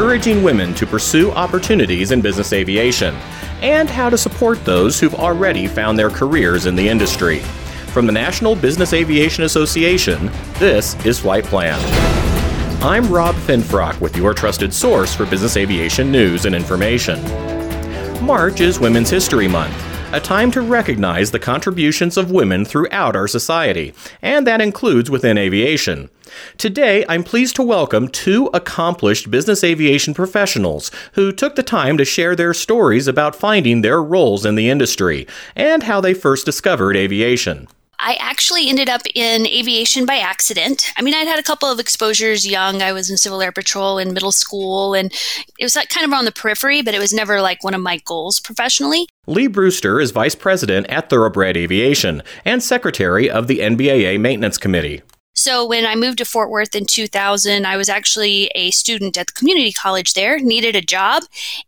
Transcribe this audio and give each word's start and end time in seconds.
encouraging 0.00 0.42
women 0.42 0.72
to 0.72 0.86
pursue 0.86 1.30
opportunities 1.32 2.10
in 2.10 2.22
business 2.22 2.54
aviation, 2.54 3.14
and 3.60 3.90
how 3.90 4.08
to 4.08 4.16
support 4.16 4.58
those 4.64 4.98
who've 4.98 5.14
already 5.14 5.66
found 5.66 5.98
their 5.98 6.08
careers 6.08 6.64
in 6.64 6.74
the 6.74 6.88
industry. 6.88 7.40
From 7.92 8.06
the 8.06 8.12
National 8.12 8.56
Business 8.56 8.94
Aviation 8.94 9.44
Association, 9.44 10.30
this 10.54 10.94
is 11.04 11.18
Flight 11.18 11.44
Plan. 11.44 11.78
I'm 12.82 13.12
Rob 13.12 13.34
Finfrock 13.34 14.00
with 14.00 14.16
your 14.16 14.32
trusted 14.32 14.72
source 14.72 15.14
for 15.14 15.26
business 15.26 15.58
aviation 15.58 16.10
news 16.10 16.46
and 16.46 16.54
information. 16.54 17.22
March 18.24 18.62
is 18.62 18.80
Women's 18.80 19.10
History 19.10 19.48
Month, 19.48 19.76
a 20.12 20.20
time 20.20 20.50
to 20.50 20.60
recognize 20.60 21.30
the 21.30 21.38
contributions 21.38 22.16
of 22.16 22.32
women 22.32 22.64
throughout 22.64 23.14
our 23.14 23.28
society, 23.28 23.94
and 24.20 24.44
that 24.44 24.60
includes 24.60 25.08
within 25.08 25.38
aviation. 25.38 26.10
Today, 26.58 27.04
I'm 27.08 27.22
pleased 27.22 27.54
to 27.56 27.62
welcome 27.62 28.08
two 28.08 28.50
accomplished 28.52 29.30
business 29.30 29.62
aviation 29.62 30.12
professionals 30.12 30.90
who 31.12 31.30
took 31.30 31.54
the 31.54 31.62
time 31.62 31.96
to 31.96 32.04
share 32.04 32.34
their 32.34 32.52
stories 32.52 33.06
about 33.06 33.36
finding 33.36 33.82
their 33.82 34.02
roles 34.02 34.44
in 34.44 34.56
the 34.56 34.68
industry 34.68 35.28
and 35.54 35.84
how 35.84 36.00
they 36.00 36.14
first 36.14 36.44
discovered 36.44 36.96
aviation. 36.96 37.68
I 38.02 38.16
actually 38.18 38.68
ended 38.68 38.88
up 38.88 39.02
in 39.14 39.46
aviation 39.46 40.06
by 40.06 40.16
accident. 40.16 40.90
I 40.96 41.02
mean, 41.02 41.12
I'd 41.14 41.26
had 41.26 41.38
a 41.38 41.42
couple 41.42 41.70
of 41.70 41.78
exposures 41.78 42.46
young. 42.46 42.80
I 42.80 42.92
was 42.92 43.10
in 43.10 43.18
Civil 43.18 43.42
Air 43.42 43.52
Patrol 43.52 43.98
in 43.98 44.14
middle 44.14 44.32
school, 44.32 44.94
and 44.94 45.12
it 45.58 45.64
was 45.64 45.76
like 45.76 45.90
kind 45.90 46.06
of 46.06 46.12
on 46.14 46.24
the 46.24 46.32
periphery, 46.32 46.80
but 46.80 46.94
it 46.94 46.98
was 46.98 47.12
never 47.12 47.42
like 47.42 47.62
one 47.62 47.74
of 47.74 47.82
my 47.82 47.98
goals 47.98 48.40
professionally. 48.40 49.06
Lee 49.26 49.48
Brewster 49.48 50.00
is 50.00 50.12
Vice 50.12 50.34
President 50.34 50.86
at 50.86 51.10
Thoroughbred 51.10 51.58
Aviation 51.58 52.22
and 52.46 52.62
Secretary 52.62 53.28
of 53.28 53.48
the 53.48 53.58
NBAA 53.58 54.18
Maintenance 54.18 54.56
Committee. 54.56 55.02
So 55.34 55.66
when 55.66 55.84
I 55.84 55.94
moved 55.94 56.18
to 56.18 56.24
Fort 56.24 56.50
Worth 56.50 56.74
in 56.74 56.86
2000, 56.86 57.66
I 57.66 57.76
was 57.76 57.90
actually 57.90 58.50
a 58.54 58.70
student 58.70 59.18
at 59.18 59.26
the 59.26 59.32
community 59.34 59.72
college 59.72 60.14
there, 60.14 60.38
needed 60.38 60.74
a 60.74 60.80
job, 60.80 61.24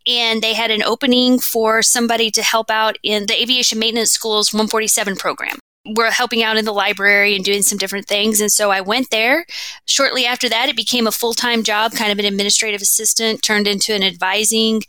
and 0.07 0.43
they 0.43 0.55
had 0.55 0.71
an 0.71 0.83
opening 0.83 1.39
for 1.39 1.83
somebody 1.83 2.31
to 2.31 2.43
help 2.43 2.71
out 2.71 2.97
in 3.03 3.27
the 3.27 3.41
aviation 3.41 3.79
maintenance 3.79 4.11
school's 4.11 4.53
147 4.53 5.17
program 5.17 5.59
were 5.85 6.11
helping 6.11 6.43
out 6.43 6.57
in 6.57 6.65
the 6.65 6.73
library 6.73 7.35
and 7.35 7.45
doing 7.45 7.63
some 7.63 7.79
different 7.79 8.07
things. 8.07 8.41
And 8.41 8.53
so 8.53 8.71
I 8.71 8.81
went 8.81 9.11
there. 9.11 9.45
Shortly 9.85 10.27
after 10.27 10.49
that, 10.49 10.69
it 10.69 10.77
became 10.77 11.07
a 11.07 11.13
full 11.13 11.35
time 11.35 11.63
job, 11.63 11.93
kind 11.93 12.13
of 12.13 12.19
an 12.19 12.25
administrative 12.25 12.83
assistant, 12.83 13.43
turned 13.43 13.67
into 13.67 13.95
an 13.95 14.03
advising 14.03 14.83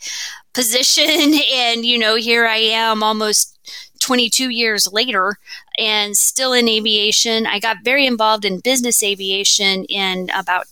position. 0.54 1.34
And, 1.54 1.86
you 1.86 1.98
know, 1.98 2.16
here 2.16 2.46
I 2.46 2.58
am 2.58 3.04
almost 3.04 3.58
22 4.00 4.50
years 4.50 4.92
later 4.92 5.38
and 5.80 6.16
still 6.18 6.54
in 6.54 6.68
aviation. 6.68 7.48
I 7.48 7.60
got 7.60 7.84
very 7.84 8.06
involved 8.06 8.44
in 8.46 8.60
business 8.60 9.02
aviation 9.02 9.86
in 9.86 10.30
about 10.36 10.72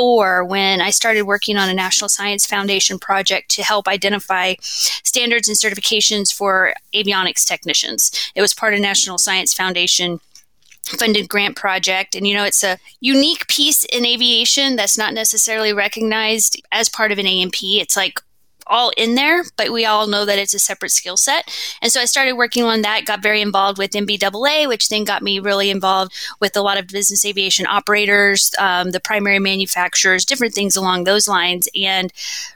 2004 0.00 0.44
when 0.44 0.80
I 0.80 0.90
started 0.90 1.22
working 1.22 1.56
on 1.56 1.68
a 1.68 1.74
National 1.74 2.08
Science 2.08 2.46
Foundation 2.46 2.98
project 2.98 3.50
to 3.52 3.62
help 3.62 3.86
identify 3.86 4.54
standards 4.60 5.48
and 5.48 5.56
certifications 5.56 6.32
for 6.32 6.74
avionics 6.94 7.46
technicians. 7.46 8.10
It 8.34 8.40
was 8.40 8.54
part 8.54 8.74
of 8.74 8.80
National 8.80 9.18
Science 9.18 9.52
Foundation 9.52 10.20
funded 10.84 11.28
grant 11.28 11.56
project. 11.56 12.14
And, 12.14 12.26
you 12.26 12.34
know, 12.34 12.44
it's 12.44 12.64
a 12.64 12.78
unique 13.00 13.46
piece 13.48 13.84
in 13.84 14.06
aviation 14.06 14.76
that's 14.76 14.98
not 14.98 15.14
necessarily 15.14 15.72
recognized 15.72 16.60
as 16.72 16.88
part 16.88 17.12
of 17.12 17.18
an 17.18 17.26
A&P. 17.26 17.80
It's 17.80 17.96
like 17.96 18.20
all 18.66 18.92
in 18.96 19.14
there, 19.14 19.44
but 19.56 19.70
we 19.70 19.84
all 19.84 20.06
know 20.06 20.24
that 20.24 20.38
it's 20.38 20.54
a 20.54 20.58
separate 20.58 20.90
skill 20.90 21.16
set. 21.16 21.48
And 21.82 21.90
so 21.90 22.00
I 22.00 22.04
started 22.04 22.34
working 22.34 22.64
on 22.64 22.82
that, 22.82 23.04
got 23.04 23.22
very 23.22 23.40
involved 23.40 23.78
with 23.78 23.92
NBAA, 23.92 24.68
which 24.68 24.88
then 24.88 25.04
got 25.04 25.22
me 25.22 25.38
really 25.40 25.70
involved 25.70 26.12
with 26.40 26.56
a 26.56 26.62
lot 26.62 26.78
of 26.78 26.86
business 26.86 27.24
aviation 27.24 27.66
operators, 27.66 28.52
um, 28.58 28.90
the 28.90 29.00
primary 29.00 29.38
manufacturers, 29.38 30.24
different 30.24 30.54
things 30.54 30.76
along 30.76 31.04
those 31.04 31.28
lines. 31.28 31.68
And 31.74 32.12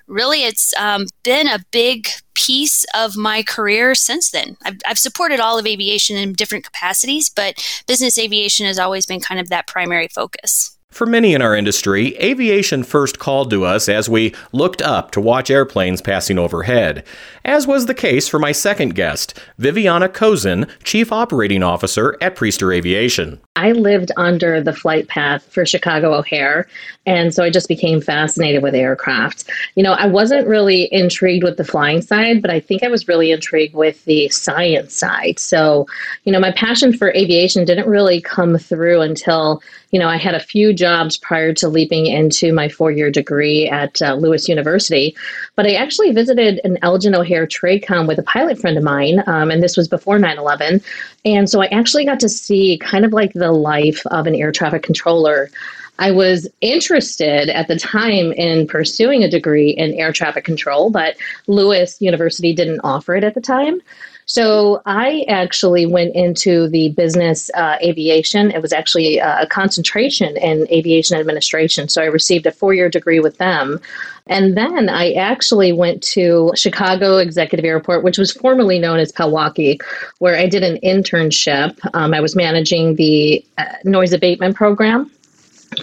really, 0.06 0.44
it's 0.44 0.74
um, 0.78 1.06
been 1.22 1.48
a 1.48 1.64
big 1.70 2.08
piece 2.34 2.84
of 2.94 3.16
my 3.16 3.42
career 3.42 3.94
since 3.94 4.30
then. 4.30 4.56
I've, 4.64 4.78
I've, 4.86 4.98
supported 4.98 5.38
all 5.38 5.58
of 5.58 5.66
aviation 5.66 6.16
in 6.16 6.32
different 6.32 6.64
capacities, 6.64 7.30
but 7.30 7.54
business 7.86 8.18
aviation 8.18 8.66
has 8.66 8.78
always 8.78 9.06
been 9.06 9.20
kind 9.20 9.40
of 9.40 9.48
that 9.50 9.68
primary 9.68 10.08
focus. 10.08 10.73
For 10.94 11.06
many 11.06 11.34
in 11.34 11.42
our 11.42 11.56
industry, 11.56 12.16
aviation 12.18 12.84
first 12.84 13.18
called 13.18 13.50
to 13.50 13.64
us 13.64 13.88
as 13.88 14.08
we 14.08 14.32
looked 14.52 14.80
up 14.80 15.10
to 15.10 15.20
watch 15.20 15.50
airplanes 15.50 16.00
passing 16.00 16.38
overhead, 16.38 17.04
as 17.44 17.66
was 17.66 17.86
the 17.86 17.94
case 17.94 18.28
for 18.28 18.38
my 18.38 18.52
second 18.52 18.94
guest, 18.94 19.36
Viviana 19.58 20.08
Kozin, 20.08 20.70
Chief 20.84 21.10
Operating 21.10 21.64
Officer 21.64 22.16
at 22.20 22.36
Priester 22.36 22.72
Aviation. 22.72 23.40
I 23.56 23.72
lived 23.72 24.12
under 24.16 24.60
the 24.60 24.72
flight 24.72 25.08
path 25.08 25.42
for 25.52 25.66
Chicago 25.66 26.14
O'Hare, 26.14 26.68
and 27.06 27.34
so 27.34 27.44
I 27.44 27.50
just 27.50 27.68
became 27.68 28.00
fascinated 28.00 28.62
with 28.62 28.74
aircraft. 28.74 29.50
You 29.74 29.82
know, 29.82 29.92
I 29.92 30.06
wasn't 30.06 30.46
really 30.46 30.92
intrigued 30.92 31.44
with 31.44 31.58
the 31.58 31.64
flying 31.64 32.00
side, 32.00 32.40
but 32.40 32.50
I 32.50 32.60
think 32.60 32.82
I 32.82 32.88
was 32.88 33.08
really 33.08 33.30
intrigued 33.30 33.74
with 33.74 34.04
the 34.04 34.28
science 34.30 34.94
side. 34.94 35.38
So, 35.38 35.86
you 36.24 36.32
know, 36.32 36.40
my 36.40 36.52
passion 36.52 36.96
for 36.96 37.12
aviation 37.12 37.64
didn't 37.64 37.88
really 37.88 38.20
come 38.20 38.56
through 38.56 39.02
until, 39.02 39.62
you 39.90 39.98
know, 39.98 40.08
I 40.08 40.16
had 40.16 40.34
a 40.34 40.40
few 40.40 40.72
jobs 40.72 41.18
prior 41.18 41.52
to 41.54 41.68
leaping 41.68 42.06
into 42.06 42.52
my 42.52 42.68
four 42.68 42.90
year 42.90 43.10
degree 43.10 43.68
at 43.68 44.00
uh, 44.00 44.14
Lewis 44.14 44.48
University. 44.48 45.14
But 45.56 45.66
I 45.66 45.74
actually 45.74 46.10
visited 46.12 46.60
an 46.64 46.78
Elgin 46.82 47.14
O'Hare 47.14 47.46
TRACON 47.46 48.06
with 48.06 48.18
a 48.18 48.22
pilot 48.22 48.58
friend 48.58 48.78
of 48.78 48.82
mine, 48.82 49.22
um, 49.26 49.50
and 49.50 49.62
this 49.62 49.76
was 49.76 49.88
before 49.88 50.18
9 50.18 50.38
11. 50.38 50.80
And 51.26 51.50
so 51.50 51.62
I 51.62 51.66
actually 51.66 52.06
got 52.06 52.20
to 52.20 52.28
see 52.28 52.78
kind 52.78 53.04
of 53.04 53.12
like 53.12 53.32
the 53.34 53.52
life 53.52 54.06
of 54.06 54.26
an 54.26 54.34
air 54.34 54.52
traffic 54.52 54.82
controller. 54.82 55.50
I 55.98 56.10
was 56.10 56.48
interested 56.60 57.48
at 57.48 57.68
the 57.68 57.78
time 57.78 58.32
in 58.32 58.66
pursuing 58.66 59.22
a 59.22 59.30
degree 59.30 59.70
in 59.70 59.94
air 59.94 60.12
traffic 60.12 60.44
control, 60.44 60.90
but 60.90 61.16
Lewis 61.46 62.00
University 62.00 62.52
didn't 62.52 62.80
offer 62.80 63.14
it 63.14 63.24
at 63.24 63.34
the 63.34 63.40
time. 63.40 63.80
So 64.26 64.80
I 64.86 65.24
actually 65.28 65.84
went 65.84 66.14
into 66.14 66.68
the 66.68 66.90
business 66.90 67.50
uh, 67.54 67.76
aviation. 67.82 68.50
It 68.50 68.62
was 68.62 68.72
actually 68.72 69.18
a, 69.18 69.42
a 69.42 69.46
concentration 69.46 70.36
in 70.38 70.66
aviation 70.70 71.18
administration. 71.18 71.88
So 71.88 72.02
I 72.02 72.06
received 72.06 72.46
a 72.46 72.52
four 72.52 72.72
year 72.72 72.88
degree 72.88 73.20
with 73.20 73.36
them. 73.38 73.80
And 74.26 74.56
then 74.56 74.88
I 74.88 75.12
actually 75.12 75.72
went 75.72 76.02
to 76.04 76.52
Chicago 76.56 77.18
Executive 77.18 77.66
Airport, 77.66 78.02
which 78.02 78.16
was 78.16 78.32
formerly 78.32 78.78
known 78.78 78.98
as 78.98 79.12
Palwaukee, 79.12 79.82
where 80.18 80.36
I 80.38 80.48
did 80.48 80.62
an 80.62 80.78
internship. 80.78 81.78
Um, 81.92 82.14
I 82.14 82.20
was 82.20 82.34
managing 82.34 82.94
the 82.96 83.44
uh, 83.58 83.64
noise 83.84 84.14
abatement 84.14 84.56
program 84.56 85.10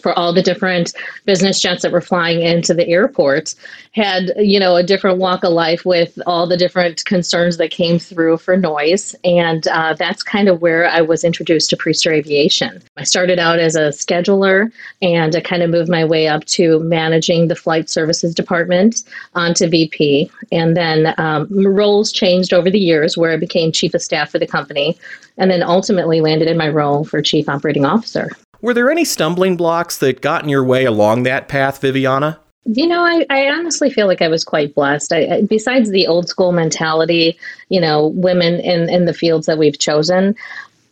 for 0.01 0.17
all 0.17 0.33
the 0.33 0.41
different 0.41 0.93
business 1.25 1.59
jets 1.59 1.81
that 1.81 1.91
were 1.91 2.01
flying 2.01 2.41
into 2.41 2.73
the 2.73 2.87
airport 2.87 3.55
had 3.93 4.31
you 4.37 4.59
know 4.59 4.75
a 4.75 4.83
different 4.83 5.17
walk 5.17 5.43
of 5.43 5.51
life 5.51 5.85
with 5.85 6.17
all 6.25 6.47
the 6.47 6.57
different 6.57 7.03
concerns 7.05 7.57
that 7.57 7.71
came 7.71 7.99
through 7.99 8.37
for 8.37 8.55
noise. 8.55 9.15
And 9.23 9.67
uh, 9.67 9.93
that's 9.93 10.23
kind 10.23 10.47
of 10.47 10.61
where 10.61 10.87
i 10.87 11.01
was 11.01 11.23
introduced 11.23 11.69
to 11.69 11.77
priester 11.77 12.13
aviation. 12.13 12.81
I 12.97 13.03
started 13.03 13.39
out 13.39 13.59
as 13.59 13.75
a 13.75 13.89
scheduler 13.89 14.71
and 15.01 15.35
i 15.35 15.41
kind 15.41 15.63
of 15.63 15.69
moved 15.69 15.89
my 15.89 16.05
way 16.05 16.27
up 16.27 16.45
to 16.45 16.79
managing 16.79 17.47
the 17.47 17.55
flight 17.55 17.89
services 17.89 18.33
department 18.33 19.03
onto 19.35 19.67
vp 19.67 20.29
and 20.51 20.75
then 20.75 21.13
um, 21.17 21.47
roles 21.51 22.11
changed 22.11 22.53
over 22.53 22.69
the 22.69 22.79
years 22.79 23.17
where 23.17 23.31
i 23.31 23.37
became 23.37 23.71
chief 23.71 23.93
of 23.93 24.01
staff 24.01 24.29
for 24.31 24.39
the 24.39 24.47
company 24.47 24.97
and 25.37 25.49
then 25.49 25.63
ultimately 25.63 26.21
landed 26.21 26.47
in 26.47 26.57
my 26.57 26.69
role 26.69 27.03
for 27.03 27.21
chief 27.21 27.47
operating 27.49 27.85
officer 27.85 28.29
were 28.61 28.73
there 28.73 28.91
any 28.91 29.05
stumbling 29.05 29.57
blocks 29.57 29.97
that 29.97 30.21
got 30.21 30.43
in 30.43 30.49
your 30.49 30.63
way 30.63 30.85
along 30.85 31.23
that 31.23 31.47
path, 31.47 31.81
Viviana? 31.81 32.39
You 32.65 32.87
know, 32.87 33.03
I, 33.03 33.25
I 33.29 33.49
honestly 33.49 33.89
feel 33.89 34.05
like 34.05 34.21
I 34.21 34.27
was 34.27 34.43
quite 34.43 34.75
blessed. 34.75 35.11
I, 35.11 35.41
besides 35.49 35.89
the 35.89 36.05
old 36.05 36.29
school 36.29 36.51
mentality, 36.51 37.37
you 37.69 37.81
know, 37.81 38.07
women 38.07 38.59
in, 38.59 38.87
in 38.87 39.05
the 39.05 39.15
fields 39.15 39.47
that 39.47 39.57
we've 39.57 39.79
chosen, 39.79 40.35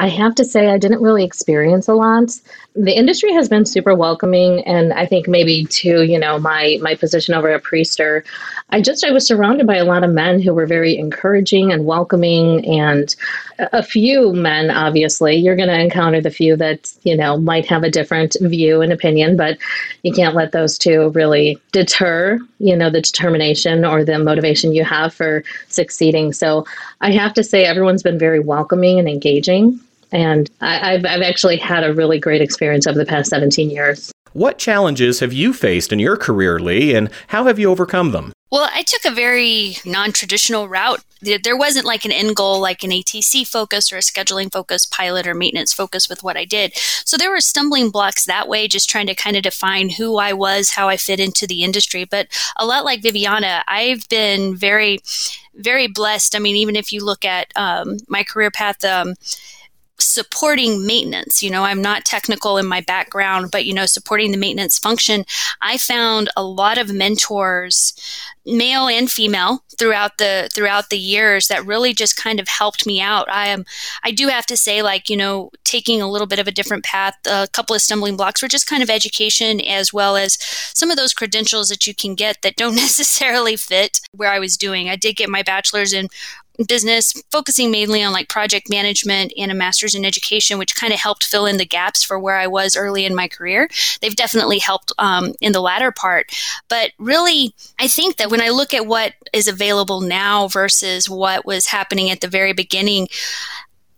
I 0.01 0.07
have 0.07 0.33
to 0.35 0.45
say, 0.45 0.67
I 0.67 0.77
didn't 0.77 1.01
really 1.01 1.25
experience 1.25 1.89
a 1.89 1.93
lot. 1.93 2.31
The 2.73 2.97
industry 2.97 3.33
has 3.33 3.49
been 3.49 3.65
super 3.65 3.93
welcoming, 3.93 4.61
and 4.65 4.93
I 4.93 5.05
think 5.05 5.27
maybe 5.27 5.65
to 5.65 6.03
you 6.03 6.17
know, 6.17 6.39
my 6.39 6.77
my 6.81 6.95
position 6.95 7.33
over 7.33 7.49
at 7.49 7.63
Priester, 7.63 8.23
I 8.69 8.79
just 8.79 9.03
I 9.03 9.11
was 9.11 9.27
surrounded 9.27 9.67
by 9.67 9.75
a 9.75 9.83
lot 9.83 10.05
of 10.05 10.11
men 10.11 10.41
who 10.41 10.53
were 10.53 10.65
very 10.65 10.97
encouraging 10.97 11.73
and 11.73 11.85
welcoming, 11.85 12.65
and 12.65 13.13
a 13.59 13.83
few 13.83 14.31
men. 14.31 14.71
Obviously, 14.71 15.35
you're 15.35 15.57
going 15.57 15.67
to 15.67 15.77
encounter 15.77 16.21
the 16.21 16.31
few 16.31 16.55
that 16.55 16.93
you 17.03 17.17
know 17.17 17.37
might 17.37 17.65
have 17.65 17.83
a 17.83 17.91
different 17.91 18.37
view 18.39 18.81
and 18.81 18.93
opinion, 18.93 19.35
but 19.35 19.57
you 20.03 20.13
can't 20.13 20.35
let 20.35 20.53
those 20.53 20.77
two 20.77 21.09
really 21.09 21.59
deter, 21.73 22.39
you 22.59 22.77
know, 22.77 22.89
the 22.89 23.01
determination 23.01 23.83
or 23.83 24.05
the 24.05 24.17
motivation 24.17 24.71
you 24.71 24.85
have 24.85 25.13
for 25.13 25.43
succeeding. 25.67 26.31
So 26.31 26.65
I 27.01 27.11
have 27.11 27.33
to 27.33 27.43
say, 27.43 27.65
everyone's 27.65 28.03
been 28.03 28.17
very 28.17 28.39
welcoming 28.39 28.97
and 28.97 29.09
engaging 29.09 29.81
and 30.11 30.49
I, 30.61 30.93
have 30.93 31.05
I've 31.05 31.21
actually 31.21 31.57
had 31.57 31.83
a 31.83 31.93
really 31.93 32.19
great 32.19 32.41
experience 32.41 32.87
over 32.87 32.97
the 32.97 33.05
past 33.05 33.29
17 33.29 33.69
years. 33.69 34.11
What 34.33 34.59
challenges 34.59 35.19
have 35.21 35.33
you 35.33 35.53
faced 35.53 35.91
in 35.91 35.99
your 35.99 36.15
career, 36.15 36.59
Lee, 36.59 36.93
and 36.93 37.09
how 37.27 37.45
have 37.45 37.57
you 37.57 37.69
overcome 37.69 38.11
them? 38.11 38.31
Well, 38.51 38.67
I 38.73 38.81
took 38.81 39.05
a 39.05 39.13
very 39.13 39.77
non 39.85 40.11
traditional 40.11 40.67
route. 40.67 41.03
There 41.21 41.57
wasn't 41.57 41.85
like 41.85 42.05
an 42.05 42.11
end 42.11 42.35
goal, 42.35 42.59
like 42.59 42.83
an 42.83 42.91
ATC 42.91 43.47
focus 43.47 43.91
or 43.91 43.97
a 43.97 44.01
scheduling 44.01 44.51
focus, 44.51 44.85
pilot 44.85 45.27
or 45.27 45.33
maintenance 45.33 45.73
focus 45.73 46.07
with 46.07 46.23
what 46.23 46.37
I 46.37 46.45
did. 46.45 46.75
So 46.75 47.17
there 47.17 47.29
were 47.29 47.41
stumbling 47.41 47.89
blocks 47.91 48.25
that 48.25 48.47
way, 48.47 48.67
just 48.67 48.89
trying 48.89 49.07
to 49.07 49.15
kind 49.15 49.35
of 49.35 49.43
define 49.43 49.89
who 49.89 50.17
I 50.17 50.33
was, 50.33 50.71
how 50.71 50.89
I 50.89 50.97
fit 50.97 51.19
into 51.19 51.45
the 51.45 51.63
industry. 51.63 52.05
But 52.05 52.27
a 52.57 52.65
lot 52.65 52.85
like 52.85 53.03
Viviana, 53.03 53.63
I've 53.67 54.07
been 54.09 54.55
very, 54.55 54.99
very 55.55 55.87
blessed. 55.87 56.35
I 56.35 56.39
mean, 56.39 56.55
even 56.55 56.75
if 56.75 56.91
you 56.91 57.03
look 57.03 57.25
at 57.25 57.51
um, 57.55 57.97
my 58.07 58.23
career 58.23 58.49
path, 58.49 58.83
um, 58.85 59.15
supporting 60.01 60.85
maintenance. 60.85 61.43
You 61.43 61.49
know, 61.49 61.63
I'm 61.63 61.81
not 61.81 62.05
technical 62.05 62.57
in 62.57 62.65
my 62.65 62.81
background, 62.81 63.49
but 63.51 63.65
you 63.65 63.73
know, 63.73 63.85
supporting 63.85 64.31
the 64.31 64.37
maintenance 64.37 64.79
function, 64.79 65.25
I 65.61 65.77
found 65.77 66.29
a 66.35 66.43
lot 66.43 66.77
of 66.77 66.93
mentors, 66.93 67.93
male 68.45 68.87
and 68.87 69.09
female, 69.09 69.63
throughout 69.77 70.17
the 70.17 70.49
throughout 70.53 70.89
the 70.89 70.97
years 70.97 71.47
that 71.47 71.65
really 71.65 71.93
just 71.93 72.17
kind 72.17 72.39
of 72.39 72.47
helped 72.47 72.85
me 72.85 73.01
out. 73.01 73.29
I 73.31 73.47
am 73.47 73.65
I 74.03 74.11
do 74.11 74.27
have 74.27 74.45
to 74.47 74.57
say 74.57 74.81
like, 74.81 75.09
you 75.09 75.17
know, 75.17 75.51
taking 75.63 76.01
a 76.01 76.09
little 76.09 76.27
bit 76.27 76.39
of 76.39 76.47
a 76.47 76.51
different 76.51 76.83
path, 76.83 77.15
a 77.25 77.47
couple 77.51 77.75
of 77.75 77.81
stumbling 77.81 78.17
blocks 78.17 78.41
were 78.41 78.47
just 78.47 78.67
kind 78.67 78.83
of 78.83 78.89
education 78.89 79.61
as 79.61 79.93
well 79.93 80.17
as 80.17 80.37
some 80.75 80.91
of 80.91 80.97
those 80.97 81.13
credentials 81.13 81.69
that 81.69 81.87
you 81.87 81.95
can 81.95 82.15
get 82.15 82.41
that 82.41 82.55
don't 82.55 82.75
necessarily 82.89 83.55
fit 83.55 84.01
where 84.11 84.31
I 84.31 84.39
was 84.39 84.57
doing. 84.57 84.89
I 84.89 84.95
did 84.95 85.15
get 85.15 85.29
my 85.29 85.43
bachelor's 85.43 85.93
in 85.93 86.09
business, 86.67 87.13
focusing 87.31 87.71
mainly 87.71 88.03
on 88.03 88.13
like 88.13 88.29
project 88.29 88.69
management 88.69 89.33
and 89.37 89.51
a 89.51 89.55
master's 89.55 89.95
in 89.95 90.05
education, 90.05 90.57
which 90.57 90.75
kind 90.75 90.93
of 90.93 90.99
helped 90.99 91.23
fill 91.23 91.45
in 91.45 91.57
the 91.57 91.65
gaps 91.65 92.03
for 92.03 92.19
where 92.19 92.37
I 92.37 92.47
was 92.47 92.75
early 92.75 93.05
in 93.05 93.15
my 93.15 93.27
career. 93.27 93.69
They've 94.01 94.15
definitely 94.15 94.59
helped 94.59 94.91
um, 94.99 95.33
in 95.41 95.53
the 95.53 95.61
latter 95.61 95.91
part. 95.91 96.31
But 96.67 96.91
really, 96.97 97.53
I 97.79 97.87
think 97.87 98.17
that 98.17 98.29
when 98.29 98.41
I 98.41 98.49
look 98.49 98.73
at 98.73 98.87
what 98.87 99.13
is 99.33 99.47
available 99.47 100.01
now 100.01 100.47
versus 100.47 101.09
what 101.09 101.45
was 101.45 101.67
happening 101.67 102.09
at 102.09 102.21
the 102.21 102.27
very 102.27 102.53
beginning, 102.53 103.07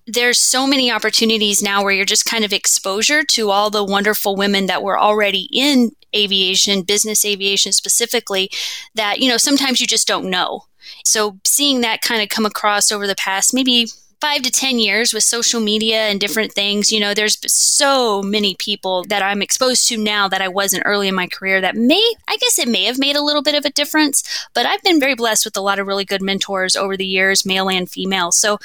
there's 0.07 0.39
so 0.39 0.67
many 0.67 0.91
opportunities 0.91 1.61
now 1.61 1.83
where 1.83 1.93
you're 1.93 2.05
just 2.05 2.25
kind 2.25 2.43
of 2.43 2.53
exposure 2.53 3.23
to 3.23 3.49
all 3.49 3.69
the 3.69 3.83
wonderful 3.83 4.35
women 4.35 4.65
that 4.65 4.83
were 4.83 4.99
already 4.99 5.47
in 5.53 5.91
aviation, 6.15 6.81
business 6.81 7.23
aviation 7.23 7.71
specifically, 7.71 8.49
that, 8.95 9.19
you 9.19 9.29
know, 9.29 9.37
sometimes 9.37 9.79
you 9.79 9.87
just 9.87 10.07
don't 10.07 10.29
know. 10.29 10.65
So 11.05 11.37
seeing 11.45 11.81
that 11.81 12.01
kind 12.01 12.21
of 12.21 12.29
come 12.29 12.45
across 12.45 12.91
over 12.91 13.07
the 13.07 13.15
past 13.15 13.53
maybe 13.53 13.87
five 14.21 14.43
to 14.43 14.51
10 14.51 14.77
years 14.77 15.13
with 15.13 15.23
social 15.23 15.59
media 15.59 16.01
and 16.01 16.19
different 16.19 16.53
things, 16.53 16.91
you 16.91 16.99
know, 16.99 17.13
there's 17.13 17.39
so 17.51 18.21
many 18.21 18.55
people 18.55 19.03
that 19.05 19.23
I'm 19.23 19.41
exposed 19.41 19.87
to 19.87 19.97
now 19.97 20.27
that 20.27 20.43
I 20.43 20.47
wasn't 20.47 20.83
early 20.85 21.07
in 21.07 21.15
my 21.15 21.27
career 21.27 21.59
that 21.59 21.75
may, 21.75 22.13
I 22.27 22.37
guess 22.37 22.59
it 22.59 22.67
may 22.67 22.85
have 22.85 22.99
made 22.99 23.15
a 23.15 23.23
little 23.23 23.41
bit 23.41 23.55
of 23.55 23.65
a 23.65 23.71
difference, 23.71 24.47
but 24.53 24.67
I've 24.67 24.83
been 24.83 24.99
very 24.99 25.15
blessed 25.15 25.45
with 25.45 25.57
a 25.57 25.61
lot 25.61 25.79
of 25.79 25.87
really 25.87 26.05
good 26.05 26.21
mentors 26.21 26.75
over 26.75 26.95
the 26.95 27.05
years, 27.05 27.45
male 27.45 27.67
and 27.67 27.89
female. 27.89 28.31
So 28.31 28.59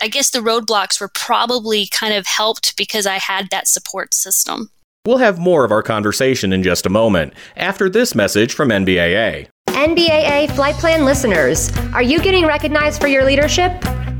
I 0.00 0.06
guess 0.06 0.30
the 0.30 0.38
roadblocks 0.38 1.00
were 1.00 1.08
probably 1.08 1.88
kind 1.88 2.14
of 2.14 2.26
helped 2.26 2.76
because 2.76 3.06
I 3.06 3.16
had 3.16 3.50
that 3.50 3.66
support 3.66 4.14
system. 4.14 4.70
We'll 5.04 5.18
have 5.18 5.38
more 5.38 5.64
of 5.64 5.72
our 5.72 5.82
conversation 5.82 6.52
in 6.52 6.62
just 6.62 6.86
a 6.86 6.90
moment 6.90 7.32
after 7.56 7.88
this 7.88 8.14
message 8.14 8.52
from 8.52 8.68
NBAA. 8.68 9.48
NBAA 9.76 10.50
Flight 10.52 10.74
Plan 10.76 11.04
listeners, 11.04 11.70
are 11.92 12.02
you 12.02 12.18
getting 12.18 12.46
recognized 12.46 12.98
for 12.98 13.08
your 13.08 13.26
leadership? 13.26 13.72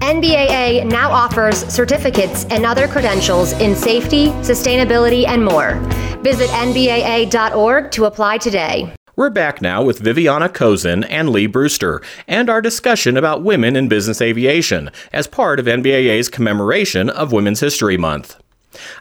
NBAA 0.02 0.84
now 0.84 1.10
offers 1.10 1.64
certificates 1.72 2.44
and 2.50 2.66
other 2.66 2.86
credentials 2.86 3.52
in 3.52 3.74
safety, 3.74 4.26
sustainability, 4.42 5.26
and 5.26 5.42
more. 5.42 5.76
Visit 6.20 6.50
NBAA.org 6.50 7.90
to 7.92 8.04
apply 8.04 8.36
today. 8.36 8.94
We're 9.16 9.30
back 9.30 9.62
now 9.62 9.82
with 9.82 10.00
Viviana 10.00 10.50
Kozin 10.50 11.06
and 11.08 11.30
Lee 11.30 11.46
Brewster 11.46 12.02
and 12.28 12.50
our 12.50 12.60
discussion 12.60 13.16
about 13.16 13.42
women 13.42 13.76
in 13.76 13.88
business 13.88 14.20
aviation 14.20 14.90
as 15.14 15.26
part 15.26 15.58
of 15.58 15.64
NBAA's 15.64 16.28
commemoration 16.28 17.08
of 17.08 17.32
Women's 17.32 17.60
History 17.60 17.96
Month. 17.96 18.38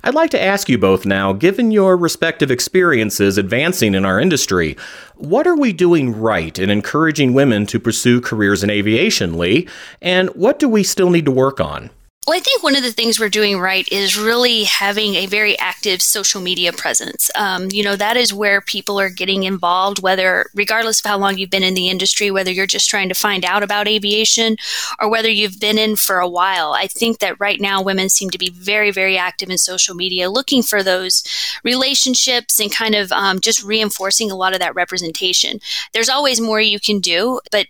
I'd 0.03 0.15
like 0.15 0.31
to 0.31 0.41
ask 0.41 0.69
you 0.69 0.77
both 0.77 1.05
now, 1.05 1.33
given 1.33 1.71
your 1.71 1.97
respective 1.97 2.51
experiences 2.51 3.37
advancing 3.37 3.95
in 3.95 4.05
our 4.05 4.19
industry, 4.19 4.77
what 5.15 5.47
are 5.47 5.55
we 5.55 5.73
doing 5.73 6.19
right 6.19 6.57
in 6.57 6.69
encouraging 6.69 7.33
women 7.33 7.65
to 7.67 7.79
pursue 7.79 8.21
careers 8.21 8.63
in 8.63 8.69
aviation, 8.69 9.37
Lee? 9.37 9.67
And 10.01 10.29
what 10.29 10.59
do 10.59 10.67
we 10.67 10.83
still 10.83 11.09
need 11.09 11.25
to 11.25 11.31
work 11.31 11.59
on? 11.59 11.89
Well, 12.27 12.35
I 12.35 12.41
think 12.41 12.63
one 12.63 12.75
of 12.75 12.81
the 12.81 12.91
things 12.91 13.19
we're 13.19 13.29
doing 13.29 13.59
right 13.59 13.87
is 13.91 14.17
really 14.17 14.63
having 14.63 15.13
a 15.13 15.27
very 15.27 15.59
active 15.59 16.01
social 16.01 16.41
media 16.41 16.73
presence. 16.73 17.29
Um, 17.35 17.67
you 17.69 17.83
know, 17.83 17.95
that 17.95 18.17
is 18.17 18.33
where 18.33 18.61
people 18.61 18.99
are 18.99 19.11
getting 19.11 19.43
involved, 19.43 20.01
whether, 20.01 20.47
regardless 20.55 20.99
of 20.99 21.05
how 21.05 21.19
long 21.19 21.37
you've 21.37 21.51
been 21.51 21.61
in 21.61 21.75
the 21.75 21.87
industry, 21.87 22.31
whether 22.31 22.49
you're 22.49 22.65
just 22.65 22.89
trying 22.89 23.09
to 23.09 23.15
find 23.15 23.45
out 23.45 23.61
about 23.61 23.87
aviation 23.87 24.57
or 24.99 25.07
whether 25.07 25.29
you've 25.29 25.59
been 25.59 25.77
in 25.77 25.95
for 25.95 26.17
a 26.17 26.27
while. 26.27 26.73
I 26.73 26.87
think 26.87 27.19
that 27.19 27.39
right 27.39 27.61
now 27.61 27.83
women 27.83 28.09
seem 28.09 28.31
to 28.31 28.39
be 28.39 28.49
very, 28.49 28.89
very 28.89 29.19
active 29.19 29.51
in 29.51 29.59
social 29.59 29.93
media, 29.93 30.31
looking 30.31 30.63
for 30.63 30.81
those 30.81 31.23
relationships 31.63 32.59
and 32.59 32.71
kind 32.71 32.95
of 32.95 33.11
um, 33.11 33.39
just 33.39 33.63
reinforcing 33.63 34.31
a 34.31 34.35
lot 34.35 34.53
of 34.53 34.59
that 34.61 34.73
representation. 34.73 35.59
There's 35.93 36.09
always 36.09 36.41
more 36.41 36.59
you 36.59 36.79
can 36.79 37.01
do, 37.01 37.39
but 37.51 37.67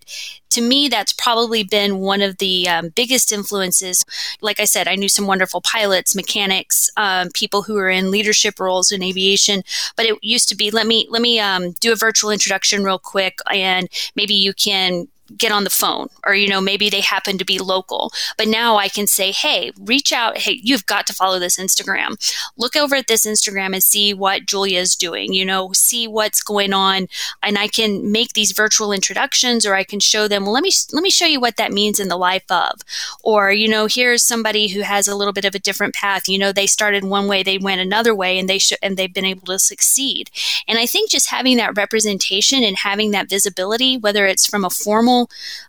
to 0.55 0.61
me, 0.61 0.87
that's 0.87 1.11
probably 1.11 1.63
been 1.63 1.99
one 1.99 2.21
of 2.21 2.37
the 2.37 2.67
um, 2.67 2.89
biggest 2.89 3.33
influences. 3.33 4.05
Like 4.41 4.61
I 4.61 4.65
said, 4.65 4.87
I 4.87 4.95
knew 4.95 5.09
some 5.09 5.27
wonderful 5.27 5.61
pilots, 5.61 6.15
mechanics, 6.15 6.89
um, 6.95 7.29
people 7.33 7.63
who 7.63 7.77
are 7.77 7.89
in 7.89 8.09
leadership 8.09 8.57
roles 8.59 8.89
in 8.91 9.03
aviation. 9.03 9.63
But 9.97 10.05
it 10.05 10.17
used 10.21 10.47
to 10.49 10.55
be, 10.55 10.71
let 10.71 10.87
me 10.87 11.07
let 11.09 11.21
me 11.21 11.39
um, 11.39 11.71
do 11.81 11.91
a 11.91 11.95
virtual 11.95 12.31
introduction 12.31 12.85
real 12.85 12.99
quick, 12.99 13.39
and 13.51 13.89
maybe 14.15 14.33
you 14.33 14.53
can 14.53 15.07
get 15.37 15.51
on 15.51 15.63
the 15.63 15.69
phone 15.69 16.07
or 16.23 16.35
you 16.35 16.47
know 16.47 16.61
maybe 16.61 16.89
they 16.89 17.01
happen 17.01 17.37
to 17.37 17.45
be 17.45 17.59
local. 17.59 18.11
But 18.37 18.47
now 18.47 18.77
i 18.77 18.87
can 18.87 19.07
say 19.07 19.31
hey 19.31 19.71
reach 19.79 20.13
out. 20.13 20.37
Hey 20.37 20.59
you've 20.63 20.85
got 20.85 21.07
to 21.07 21.13
follow 21.13 21.39
this 21.39 21.57
instagram. 21.57 22.15
Look 22.57 22.75
over 22.75 22.95
at 22.95 23.07
this 23.07 23.25
instagram 23.25 23.73
and 23.73 23.83
see 23.83 24.13
what 24.13 24.45
julia 24.45 24.79
is 24.79 24.95
doing 24.95 25.33
you 25.33 25.45
know 25.45 25.71
see 25.73 26.07
what's 26.07 26.41
going 26.43 26.73
on. 26.73 27.07
And 27.41 27.57
i 27.57 27.67
can 27.67 28.11
make 28.11 28.33
these 28.33 28.51
virtual 28.51 28.91
introductions 28.91 29.65
or 29.65 29.75
i 29.75 29.83
can 29.83 29.99
show 29.99 30.27
them 30.27 30.43
well, 30.43 30.53
let 30.53 30.63
me 30.63 30.71
let 30.93 31.01
me 31.01 31.09
show 31.09 31.25
you 31.25 31.39
what 31.39 31.57
that 31.57 31.71
means 31.71 31.99
in 31.99 32.07
the 32.07 32.17
life 32.17 32.49
of. 32.49 32.81
Or 33.23 33.51
you 33.51 33.67
know 33.67 33.87
here's 33.87 34.23
somebody 34.23 34.67
who 34.67 34.81
has 34.81 35.07
a 35.07 35.15
little 35.15 35.33
bit 35.33 35.45
of 35.45 35.55
a 35.55 35.59
different 35.59 35.95
path. 35.95 36.29
You 36.29 36.37
know 36.37 36.51
they 36.51 36.67
started 36.67 37.03
one 37.03 37.27
way 37.27 37.41
they 37.41 37.57
went 37.57 37.81
another 37.81 38.13
way 38.13 38.37
and 38.37 38.47
they 38.47 38.59
sh- 38.59 38.73
and 38.81 38.97
they've 38.97 39.13
been 39.13 39.25
able 39.25 39.47
to 39.47 39.59
succeed. 39.59 40.29
And 40.67 40.77
i 40.77 40.85
think 40.85 41.09
just 41.09 41.29
having 41.29 41.57
that 41.57 41.75
representation 41.77 42.63
and 42.63 42.77
having 42.77 43.11
that 43.11 43.29
visibility 43.29 43.97
whether 43.97 44.25
it's 44.25 44.45
from 44.45 44.63
a 44.63 44.69
formal 44.69 45.14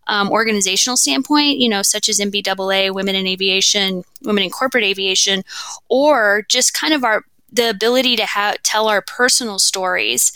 um, 0.07 0.31
organizational 0.31 0.97
standpoint, 0.97 1.59
you 1.59 1.69
know, 1.69 1.83
such 1.83 2.09
as 2.09 2.19
NBAA, 2.19 2.95
Women 2.95 3.15
in 3.15 3.27
Aviation, 3.27 4.05
Women 4.23 4.45
in 4.45 4.51
Corporate 4.51 4.85
Aviation, 4.85 5.43
or 5.89 6.45
just 6.49 6.75
kind 6.75 6.93
of 6.93 7.05
our 7.05 7.25
the 7.53 7.71
ability 7.71 8.17
to 8.17 8.27
ha- 8.27 8.57
tell 8.63 8.89
our 8.89 9.01
personal 9.01 9.59
stories, 9.59 10.33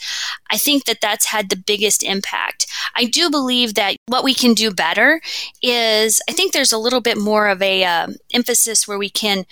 I 0.49 0.57
think 0.57 0.85
that 0.85 1.01
that's 1.01 1.25
had 1.25 1.49
the 1.49 1.55
biggest 1.55 2.03
impact. 2.03 2.67
I 2.95 3.05
do 3.05 3.29
believe 3.29 3.75
that 3.75 3.97
what 4.07 4.23
we 4.23 4.33
can 4.33 4.53
do 4.53 4.71
better 4.71 5.21
is 5.61 6.21
I 6.29 6.33
think 6.33 6.53
there's 6.53 6.71
a 6.71 6.77
little 6.77 7.01
bit 7.01 7.17
more 7.17 7.47
of 7.47 7.61
a 7.61 7.83
uh, 7.83 8.07
emphasis 8.33 8.87
where 8.87 8.97
we 8.97 9.09
can 9.09 9.45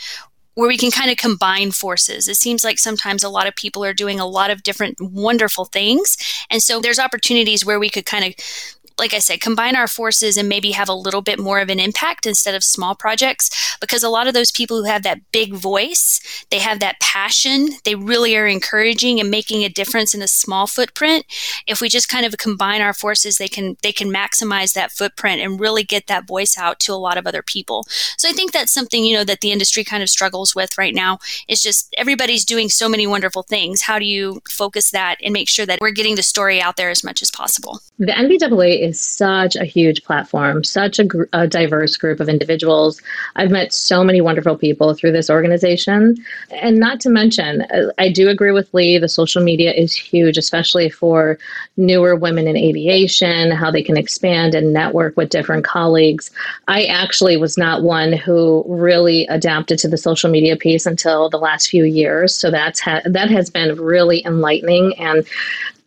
where 0.56 0.68
we 0.68 0.78
can 0.78 0.92
kind 0.92 1.10
of 1.10 1.16
combine 1.16 1.72
forces. 1.72 2.28
It 2.28 2.36
seems 2.36 2.66
like 2.66 2.80
sometimes 2.80 3.24
a 3.24 3.30
lot 3.30 3.48
of 3.48 3.56
people 3.56 3.86
are 3.86 3.94
doing 3.94 4.20
a 4.20 4.28
lot 4.28 4.52
of 4.52 4.62
different 4.62 4.98
wonderful 5.00 5.64
things. 5.64 6.18
And 6.50 6.62
so 6.62 6.82
there's 6.82 7.00
opportunities 7.00 7.66
where 7.66 7.80
we 7.80 7.90
could 7.90 8.06
kind 8.06 8.26
of 8.26 8.34
like 9.00 9.14
I 9.14 9.20
said, 9.20 9.42
combine 9.42 9.76
our 9.76 9.88
forces 9.88 10.38
and 10.38 10.50
maybe 10.50 10.72
have 10.72 10.90
a 10.90 10.94
little 10.94 11.22
bit 11.22 11.40
more 11.40 11.60
of 11.60 11.70
an 11.70 11.80
impact 11.80 12.26
instead 12.26 12.56
of 12.56 12.64
small 12.64 12.96
projects. 12.96 13.50
Because 13.80 14.04
a 14.04 14.10
lot 14.10 14.28
of 14.28 14.34
those 14.34 14.52
people 14.52 14.78
who 14.78 14.84
have 14.84 15.04
that 15.04 15.32
big 15.32 15.54
voice, 15.54 16.20
they 16.52 16.60
have 16.60 16.80
that 16.82 17.00
passion, 17.00 17.70
they 17.86 17.96
really 17.96 18.36
are 18.36 18.48
encouraging 18.48 19.20
and 19.20 19.32
making 19.32 19.64
a 19.64 19.70
difference 19.70 20.14
in 20.14 20.22
a 20.22 20.28
small 20.28 20.68
footprint. 20.68 21.26
If 21.66 21.82
we 21.82 21.90
just 21.90 22.10
kind 22.10 22.26
of 22.26 22.38
combine 22.38 22.82
our 22.82 22.94
forces, 22.94 23.38
they 23.38 23.48
can 23.48 23.78
they 23.82 23.92
can 23.92 24.10
maximize 24.10 24.74
that 24.74 24.92
footprint 24.92 25.42
and 25.42 25.60
really 25.60 25.84
get 25.84 26.08
that 26.08 26.28
voice 26.28 26.58
out 26.58 26.80
to 26.82 26.94
a 26.94 26.96
lot 26.96 27.18
of 27.18 27.26
other 27.26 27.42
people. 27.42 27.86
So 28.18 28.28
I 28.28 28.34
think 28.34 28.52
that's 28.52 28.72
something, 28.72 29.06
you 29.06 29.16
know, 29.16 29.24
that 29.24 29.42
the 29.42 29.52
industry 29.52 29.84
kind 29.84 30.04
of 30.04 30.10
struggles 30.10 30.54
with 30.54 30.78
right 30.78 30.94
now 30.94 31.20
is 31.48 31.62
just 31.62 31.94
everybody's 31.98 32.46
doing 32.46 32.70
so 32.70 32.90
many 32.90 33.08
wonderful 33.08 33.44
things. 33.44 33.82
How 33.82 33.98
do 33.98 34.06
you 34.06 34.42
focus 34.50 34.92
that 34.92 35.18
and 35.24 35.34
make 35.34 35.48
sure 35.48 35.66
that 35.66 35.80
we're 35.82 35.92
getting 35.92 36.16
the 36.16 36.24
story 36.24 36.62
out 36.62 36.76
there 36.76 36.90
as 36.90 37.04
much 37.04 37.22
as 37.22 37.32
possible? 37.32 37.80
The 37.98 38.12
NBAA 38.12 38.82
is 38.82 38.89
such 38.94 39.56
a 39.56 39.66
huge 39.66 40.04
platform, 40.04 40.64
such 40.64 41.00
a, 41.00 41.04
gr- 41.04 41.24
a, 41.34 41.48
diverse 41.48 41.98
group 41.98 42.20
of 42.20 42.30
individuals. 42.30 43.02
I've 43.36 43.52
met 43.52 43.74
so 43.74 44.04
many 44.04 44.22
wonderful 44.22 44.58
people 44.58 44.94
through 44.94 45.12
this 45.12 45.30
organization. 45.30 46.16
And 46.52 46.80
not 46.80 47.00
to 47.02 47.10
mention, 47.10 47.62
uh, 47.64 47.92
I 47.98 48.12
do 48.12 48.30
agree 48.30 48.52
with 48.52 48.74
Lee, 48.74 48.98
the 48.98 49.10
social 49.10 49.44
media 49.44 49.74
is 49.74 49.96
huge, 49.96 50.38
especially 50.38 50.90
for 50.90 51.38
newer 51.78 52.16
women 52.16 52.48
in 52.48 52.56
aviation, 52.56 53.52
how 53.52 53.72
they 53.72 53.82
can 53.82 53.98
expand 53.98 54.54
and 54.54 54.74
network 54.74 55.18
with 55.18 55.30
different 55.30 55.66
colleagues. 55.66 56.32
I 56.68 56.86
actually 56.86 57.38
was 57.38 57.58
not 57.58 57.84
one 57.84 58.14
who 58.14 58.64
really 58.68 59.26
adapted 59.28 59.80
to 59.80 59.88
the 59.88 59.98
social 59.98 60.30
media 60.30 60.56
piece 60.56 60.86
until 60.86 61.30
the 61.30 61.40
last 61.40 61.70
few 61.70 61.84
years. 61.84 62.36
So 62.36 62.52
that's 62.52 62.80
ha- 62.80 63.02
that 63.06 63.30
has 63.30 63.50
been 63.50 63.76
really 63.76 64.24
enlightening 64.26 64.94
and 65.00 65.26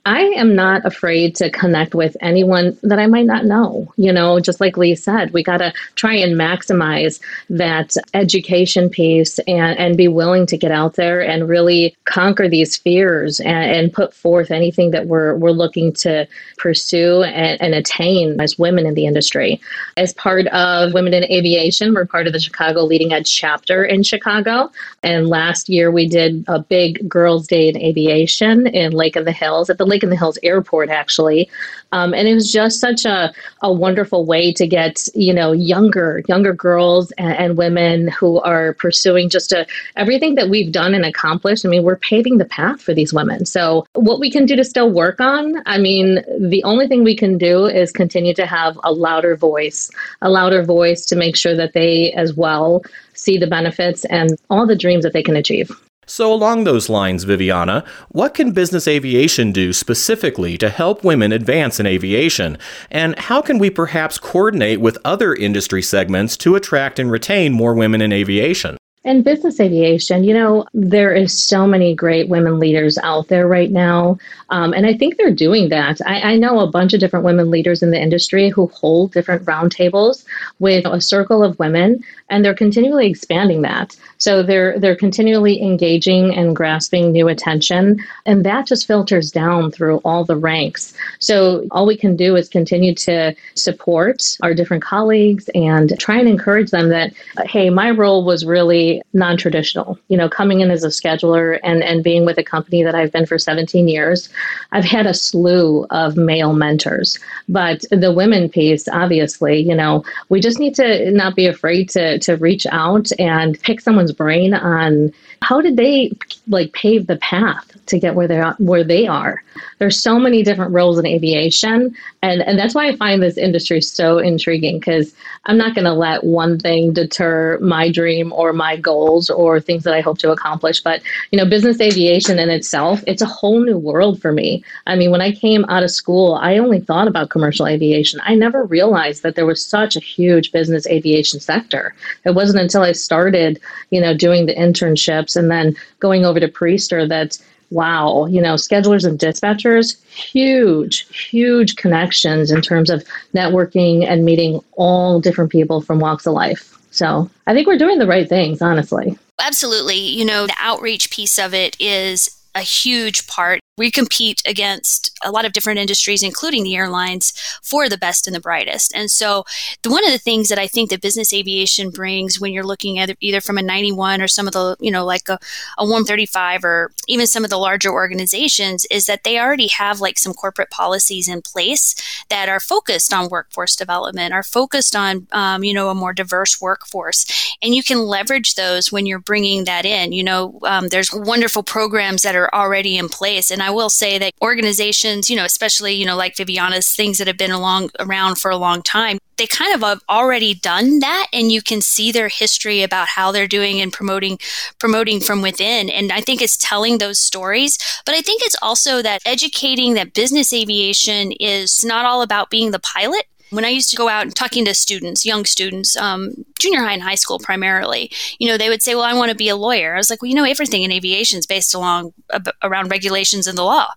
I 0.05 0.23
am 0.35 0.57
not 0.57 0.85
afraid 0.85 1.37
to 1.37 1.51
connect 1.51 1.95
with 1.95 2.17
anyone 2.21 2.77
that 2.83 2.99
I 2.99 3.07
might 3.07 3.27
not 3.27 3.45
know. 3.45 3.93
You 3.97 4.13
know, 4.13 4.41
just 4.41 4.61
like 4.61 4.77
Lee 4.77 4.97
said, 4.97 5.33
we 5.33 5.45
got 5.45 5.59
to 5.59 5.73
try 5.95 6.15
and 6.15 6.35
maximize 6.35 7.21
that 7.51 7.95
education 8.13 8.91
piece 8.91 9.39
and, 9.41 9.79
and 9.79 9.97
be 9.97 10.09
willing 10.09 10.47
to 10.47 10.57
get 10.57 10.73
out 10.73 10.95
there 10.95 11.21
and 11.21 11.49
really 11.49 11.95
conquer 12.05 12.49
these 12.49 12.77
fears 12.77 13.39
and, 13.39 13.71
and 13.71 13.93
put 13.93 14.13
forth 14.13 14.51
anything 14.51 14.91
that 14.91 15.07
we're, 15.07 15.37
we're 15.37 15.53
looking 15.53 15.93
to 15.93 16.27
pursue 16.59 17.23
and, 17.23 17.63
and 17.63 17.73
attain 17.73 18.41
as 18.41 18.59
women 18.59 18.87
in 18.87 18.95
the 18.95 19.07
industry. 19.07 19.61
As 19.97 20.13
part 20.15 20.49
of 20.49 20.95
Women 20.95 21.15
in 21.15 21.25
Aviation, 21.25 21.95
we're 21.95 22.07
part 22.07 22.27
of 22.27 22.33
the 22.33 22.41
Chicago 22.41 22.83
Leading 22.83 23.13
Edge 23.13 23.33
chapter 23.33 23.85
in 23.85 24.03
Chicago. 24.03 24.73
And 25.05 25.29
last 25.29 25.69
year 25.69 25.93
we 25.93 26.09
did 26.09 26.45
a 26.49 26.59
big 26.59 27.09
Girls' 27.09 27.47
Day 27.47 27.69
in 27.69 27.77
Aviation 27.77 28.67
in 28.67 28.91
Lake 28.91 29.15
of 29.15 29.25
the 29.25 29.33
Hills 29.33 29.71
at 29.71 29.79
the 29.79 29.92
Lake 29.93 30.03
in 30.03 30.11
the 30.11 30.17
Hills 30.17 30.39
Airport, 30.43 30.89
actually. 30.89 31.51
Um, 31.93 32.15
and 32.15 32.27
it 32.27 32.35
was 32.35 32.51
just 32.51 32.81
such 32.81 33.05
a, 33.05 33.33
a 33.61 33.71
wonderful 33.71 34.25
way 34.25 34.51
to 34.55 34.67
get, 34.67 35.07
you 35.15 35.35
know, 35.35 35.53
younger, 35.53 36.23
younger 36.27 36.55
girls 36.55 37.13
and, 37.19 37.37
and 37.37 37.59
women 37.59 38.09
who 38.09 38.41
are 38.41 38.73
pursuing 38.75 39.29
just 39.29 39.53
a, 39.53 39.67
everything 39.97 40.35
that 40.37 40.49
we've 40.49 40.73
done 40.73 40.95
and 40.95 41.05
accomplished. 41.05 41.67
I 41.67 41.69
mean, 41.69 41.83
we're 41.83 41.97
paving 41.97 42.39
the 42.39 42.47
path 42.47 42.81
for 42.81 42.95
these 42.95 43.13
women. 43.13 43.45
So 43.45 43.85
what 43.93 44.21
we 44.21 44.31
can 44.31 44.47
do 44.47 44.57
to 44.57 44.65
still 44.65 44.91
work 44.91 45.21
on, 45.21 45.63
I 45.67 45.77
mean, 45.79 46.23
the 46.41 46.65
only 46.65 46.89
thing 46.89 47.05
we 47.05 47.17
can 47.17 47.37
do 47.37 47.67
is 47.67 47.93
continue 47.93 48.35
to 48.35 48.47
have 48.47 48.79
a 48.85 48.93
louder 48.93 49.37
voice, 49.37 49.91
a 50.23 50.31
louder 50.31 50.63
voice 50.65 51.05
to 51.07 51.17
make 51.17 51.37
sure 51.37 51.55
that 51.55 51.75
they 51.75 52.13
as 52.13 52.35
well 52.35 52.83
see 53.13 53.37
the 53.37 53.47
benefits 53.47 54.07
and 54.07 54.31
all 54.49 54.67
the 54.67 54.77
dreams 54.77 55.05
that 55.05 55.13
they 55.13 55.23
can 55.23 55.37
achieve. 55.37 55.71
So, 56.05 56.33
along 56.33 56.65
those 56.65 56.89
lines, 56.89 57.23
Viviana, 57.23 57.85
what 58.09 58.35
can 58.35 58.51
business 58.51 58.89
aviation 58.89 59.53
do 59.53 59.73
specifically 59.73 60.59
to 60.59 60.69
help 60.69 61.05
women 61.05 61.31
advance 61.31 61.79
in 61.79 61.87
aviation? 61.87 62.59
And 62.91 63.17
how 63.17 63.41
can 63.41 63.59
we 63.59 63.71
perhaps 63.71 64.19
coordinate 64.19 64.81
with 64.81 64.99
other 65.05 65.33
industry 65.33 65.81
segments 65.81 66.37
to 66.39 66.57
attract 66.57 66.99
and 66.99 67.09
retain 67.09 67.53
more 67.53 67.73
women 67.73 68.03
in 68.03 68.13
aviation? 68.13 68.79
In 69.05 69.23
business 69.23 69.59
aviation, 69.59 70.23
you 70.23 70.33
know, 70.33 70.65
there 70.75 71.13
is 71.13 71.43
so 71.43 71.67
many 71.67 71.93
great 71.93 72.29
women 72.29 72.61
leaders 72.61 72.99
out 72.99 73.27
there 73.27 73.49
right 73.49 73.71
now. 73.71 74.17
Um, 74.51 74.73
and 74.73 74.87
I 74.87 74.95
think 74.95 75.17
they're 75.17 75.35
doing 75.35 75.71
that. 75.71 76.01
I, 76.07 76.35
I, 76.35 76.37
know 76.37 76.61
a 76.61 76.71
bunch 76.71 76.93
of 76.93 77.01
different 77.01 77.25
women 77.25 77.51
leaders 77.51 77.83
in 77.83 77.91
the 77.91 78.01
industry 78.01 78.49
who 78.49 78.69
hold 78.69 79.13
different 79.13 79.45
roundtables 79.45 80.25
with 80.61 80.87
a 80.87 81.01
circle 81.01 81.43
of 81.43 81.59
women, 81.59 82.05
and 82.31 82.45
they're 82.45 82.55
continually 82.55 83.09
expanding 83.09 83.63
that. 83.63 83.97
So 84.19 84.43
they're 84.43 84.79
they're 84.79 84.95
continually 84.95 85.61
engaging 85.61 86.33
and 86.35 86.55
grasping 86.55 87.11
new 87.11 87.27
attention, 87.27 87.99
and 88.25 88.45
that 88.45 88.67
just 88.67 88.87
filters 88.87 89.33
down 89.33 89.73
through 89.73 89.97
all 90.05 90.25
the 90.25 90.37
ranks. 90.37 90.95
So 91.19 91.67
all 91.73 91.87
we 91.87 91.97
can 91.97 92.15
do 92.15 92.37
is 92.37 92.49
continue 92.49 92.95
to 92.97 93.35
support 93.55 94.37
our 94.43 94.55
different 94.55 94.85
colleagues 94.85 95.49
and 95.55 95.99
try 95.99 96.19
and 96.19 96.29
encourage 96.29 96.71
them 96.71 96.91
that, 96.91 97.15
hey, 97.47 97.69
my 97.71 97.91
role 97.91 98.25
was 98.25 98.45
really 98.45 98.92
non-traditional. 99.13 99.99
You 100.09 100.17
know, 100.17 100.29
coming 100.29 100.61
in 100.61 100.71
as 100.71 100.85
a 100.85 100.89
scheduler 100.89 101.59
and 101.63 101.83
and 101.83 102.03
being 102.03 102.25
with 102.25 102.39
a 102.39 102.45
company 102.45 102.83
that 102.83 102.95
I've 102.95 103.13
been 103.13 103.27
for 103.27 103.39
17 103.39 103.89
years, 103.89 104.29
I've 104.73 104.85
had 104.85 105.07
a 105.07 105.15
slew 105.15 105.87
of 105.91 106.17
male 106.17 106.53
mentors. 106.53 107.19
But 107.49 107.85
the 107.91 108.13
women 108.13 108.49
piece, 108.49 108.89
obviously, 108.89 109.61
you 109.61 109.75
know, 109.75 110.05
we 110.29 110.41
just 110.41 110.59
need 110.59 110.75
to 110.77 111.11
not 111.11 111.37
be 111.37 111.47
afraid 111.47 111.89
to 111.91 112.19
to 112.19 112.37
reach 112.37 112.67
out 112.71 113.09
and 113.19 113.61
pick 113.63 113.81
someone's 113.81 114.13
brain 114.13 114.55
on 114.55 115.13
how 115.43 115.61
did 115.61 115.77
they 115.77 116.13
like 116.49 116.73
pave 116.73 117.07
the 117.07 117.17
path 117.17 117.69
to 117.87 117.99
get 117.99 118.15
where 118.15 118.29
they 118.29 118.41
are 118.41 118.55
where 118.59 118.85
they 118.85 119.07
are. 119.07 119.43
There's 119.79 119.99
so 119.99 120.19
many 120.19 120.43
different 120.43 120.73
roles 120.73 120.99
in 120.99 121.07
aviation 121.07 121.95
and 122.23 122.43
and 122.43 122.59
that's 122.59 122.75
why 122.75 122.89
I 122.89 122.97
find 122.97 123.23
this 123.23 123.37
industry 123.37 123.81
so 123.81 124.19
intriguing 124.19 124.79
because 124.79 125.15
I'm 125.47 125.59
not 125.59 125.75
going 125.75 125.85
to 125.85 125.93
let 125.93 126.25
one 126.25 126.59
thing 126.59 126.93
deter 126.93 127.59
my 127.61 127.91
dream 127.91 128.33
or 128.33 128.53
my 128.53 128.77
goals 128.83 129.31
or 129.31 129.61
things 129.61 129.85
that 129.85 129.95
I 129.95 130.01
hope 130.01 130.19
to 130.19 130.33
accomplish. 130.33 130.83
But, 130.83 131.03
you 131.31 131.39
know, 131.39 131.49
business 131.49 131.81
aviation 131.81 132.39
in 132.39 132.51
itself, 132.51 133.03
it's 133.07 133.23
a 133.23 133.27
whole 133.27 133.61
new 133.61 133.79
world 133.79 134.21
for 134.21 134.33
me. 134.33 134.65
I 134.87 134.97
mean, 134.97 135.11
when 135.11 135.21
I 135.21 135.33
came 135.33 135.65
out 135.67 135.83
of 135.83 135.91
school, 135.91 136.35
I 136.35 136.59
only 136.59 136.81
thought 136.81 137.09
about 137.09 137.31
commercial 137.31 137.67
aviation. 137.67 138.21
I 138.25 138.35
never 138.35 138.65
realized 138.65 139.23
that 139.23 139.35
there 139.35 139.47
was 139.47 139.65
such 139.65 139.97
a 139.97 140.01
huge 140.01 140.53
business 140.53 140.87
aviation 140.87 141.41
sector. 141.41 141.95
It 142.25 142.35
wasn't 142.35 142.63
until 142.63 142.83
I 142.83 142.93
started, 142.93 143.61
you 143.91 144.01
know, 144.01 144.15
doing 144.15 144.47
the 144.47 144.55
internships 144.55 145.37
and 145.37 145.51
then 145.51 145.77
going 146.01 146.25
over 146.25 146.41
to 146.41 146.49
Priester 146.49 147.09
that 147.09 147.39
wow, 147.73 148.27
you 148.27 148.41
know, 148.41 148.55
schedulers 148.55 149.07
and 149.07 149.19
dispatchers, 149.19 149.97
huge, 150.07 151.07
huge 151.31 151.77
connections 151.77 152.51
in 152.51 152.61
terms 152.61 152.91
of 152.91 153.03
networking 153.35 154.07
and 154.07 154.25
meeting 154.25 154.61
all 154.73 155.21
different 155.21 155.51
people 155.51 155.81
from 155.81 155.99
walks 155.99 156.27
of 156.27 156.35
life. 156.35 156.79
So 156.93 157.31
I 157.47 157.55
think 157.55 157.67
we're 157.67 157.79
doing 157.79 157.99
the 157.99 158.07
right 158.07 158.29
things, 158.29 158.63
honestly. 158.63 159.19
Absolutely. 159.41 159.97
You 159.97 160.25
know, 160.25 160.47
the 160.47 160.55
outreach 160.61 161.11
piece 161.11 161.39
of 161.39 161.55
it 161.55 161.77
is 161.81 162.39
a 162.55 162.61
huge 162.61 163.27
part 163.27 163.61
we 163.79 163.91
compete 163.91 164.43
against 164.47 165.19
a 165.25 165.31
lot 165.31 165.45
of 165.45 165.53
different 165.53 165.79
industries, 165.79 166.23
including 166.23 166.63
the 166.63 166.77
airlines, 166.77 167.33
for 167.63 167.89
the 167.89 167.97
best 167.97 168.27
and 168.27 168.37
the 168.37 168.41
brightest. 168.41 168.95
And 168.95 169.11
so, 169.11 169.45
the, 169.83 169.91
one 169.91 170.05
of 170.05 170.13
the 170.13 170.19
things 170.19 170.49
that 170.49 170.59
I 170.59 170.67
think 170.67 170.91
that 170.91 171.01
business 171.01 171.33
aviation 171.33 171.91
brings 171.91 172.39
when 172.39 172.53
you're 172.53 172.67
looking 172.67 172.99
at 172.99 173.17
either 173.21 173.41
from 173.41 173.57
a 173.57 173.63
91 173.63 174.21
or 174.21 174.29
some 174.29 174.47
of 174.47 174.53
the, 174.53 174.77
you 174.81 174.91
know, 174.91 175.05
like 175.05 175.29
a, 175.29 175.39
a 175.79 175.85
135 175.85 176.65
or 176.65 176.91
even 177.09 177.27
some 177.27 177.45
of 177.45 177.51
the 177.51 177.57
larger 177.57 177.91
organizations 177.91 178.85
is 178.91 179.07
that 179.07 179.25
they 179.25 179.39
already 179.39 179.69
have 179.69 180.01
like 180.01 180.19
some 180.19 180.35
corporate 180.35 180.71
policies 180.71 181.29
in 181.29 181.41
place 181.41 181.95
that 182.29 182.49
are 182.49 182.61
focused 182.61 183.13
on 183.13 183.31
workforce 183.31 183.75
development, 183.75 184.35
are 184.35 184.43
focused 184.43 184.95
on, 184.95 185.27
um, 185.33 185.65
you 185.65 185.73
know, 185.73 185.89
a 185.89 185.95
more 185.95 186.13
diverse 186.13 186.61
workforce. 186.61 187.57
And 187.63 187.75
you 187.75 187.83
can 187.83 188.01
leverage 188.01 188.55
those 188.55 188.93
when 188.93 189.07
you're 189.07 189.19
bringing 189.19 189.65
that 189.65 189.87
in. 189.87 190.13
You 190.13 190.25
know, 190.25 190.59
um, 190.65 190.89
there's 190.89 191.13
wonderful 191.13 191.63
programs 191.63 192.23
that 192.23 192.35
are 192.35 192.53
already 192.55 192.99
in 192.99 193.09
place. 193.09 193.51
And 193.51 193.62
I 193.63 193.71
will 193.71 193.91
say 193.91 194.19
that 194.19 194.33
organizations, 194.43 195.31
you 195.31 195.37
know, 195.37 195.45
especially, 195.45 195.95
you 195.95 196.07
know, 196.07 196.17
like 196.17 196.37
Viviana's 196.37 196.95
things 196.95 197.19
that 197.19 197.27
have 197.27 197.39
been 197.39 197.51
along 197.51 197.91
around 197.99 198.39
for 198.39 198.51
a 198.51 198.57
long 198.57 198.83
time, 198.83 199.19
they 199.39 199.47
kind 199.47 199.75
of 199.75 199.81
have 199.81 200.03
already 200.09 200.55
done 200.55 201.01
that 201.01 201.27
and 201.33 201.51
you 201.51 201.63
can 201.63 201.81
see 201.81 202.13
their 202.13 202.29
history 202.29 202.83
about 202.83 203.09
how 203.09 203.33
they're 203.33 203.47
doing 203.47 203.81
and 203.81 203.93
promoting 203.93 204.39
promoting 204.79 205.21
from 205.21 205.43
within. 205.43 205.89
And 205.91 206.13
i 206.13 206.21
think 206.21 206.43
it's 206.43 206.57
telling 206.57 206.99
those 206.99 207.19
stories 207.19 207.79
but 208.05 208.15
i 208.15 208.21
think 208.21 208.43
it's 208.45 208.57
also 208.63 209.03
that 209.03 209.23
educating 209.25 209.95
that 209.95 210.15
business 210.15 210.53
aviation 210.53 211.33
is 211.33 211.85
not 211.85 212.05
all 212.05 212.23
about 212.23 212.51
being 212.51 212.71
the 212.71 212.79
pilot 212.79 213.25
when 213.53 213.65
I 213.65 213.69
used 213.69 213.91
to 213.91 213.97
go 213.97 214.09
out 214.09 214.23
and 214.23 214.35
talking 214.35 214.65
to 214.65 214.75
students, 214.75 215.27
young 215.27 215.45
students, 215.45 215.97
um, 215.97 216.33
junior 216.59 216.81
high 216.81 216.95
and 216.95 217.03
high 217.03 217.15
school 217.15 217.39
primarily, 217.39 218.11
you 218.39 218.49
know, 218.49 218.57
they 218.57 218.69
would 218.69 218.83
say, 218.83 218.95
"Well, 218.95 219.05
I 219.05 219.13
want 219.13 219.31
to 219.31 219.37
be 219.37 219.49
a 219.49 219.57
lawyer." 219.57 219.95
I 219.95 219.99
was 219.99 220.09
like, 220.11 220.23
"Well, 220.23 220.31
you 220.31 220.35
know, 220.35 220.45
everything 220.45 220.83
in 220.83 220.91
aviation 220.91 221.39
is 221.39 221.47
based 221.47 221.75
along 221.75 222.15
ab- 222.33 222.55
around 222.63 222.91
regulations 222.91 223.47
and 223.47 223.57
the 223.57 223.63
law." 223.63 223.89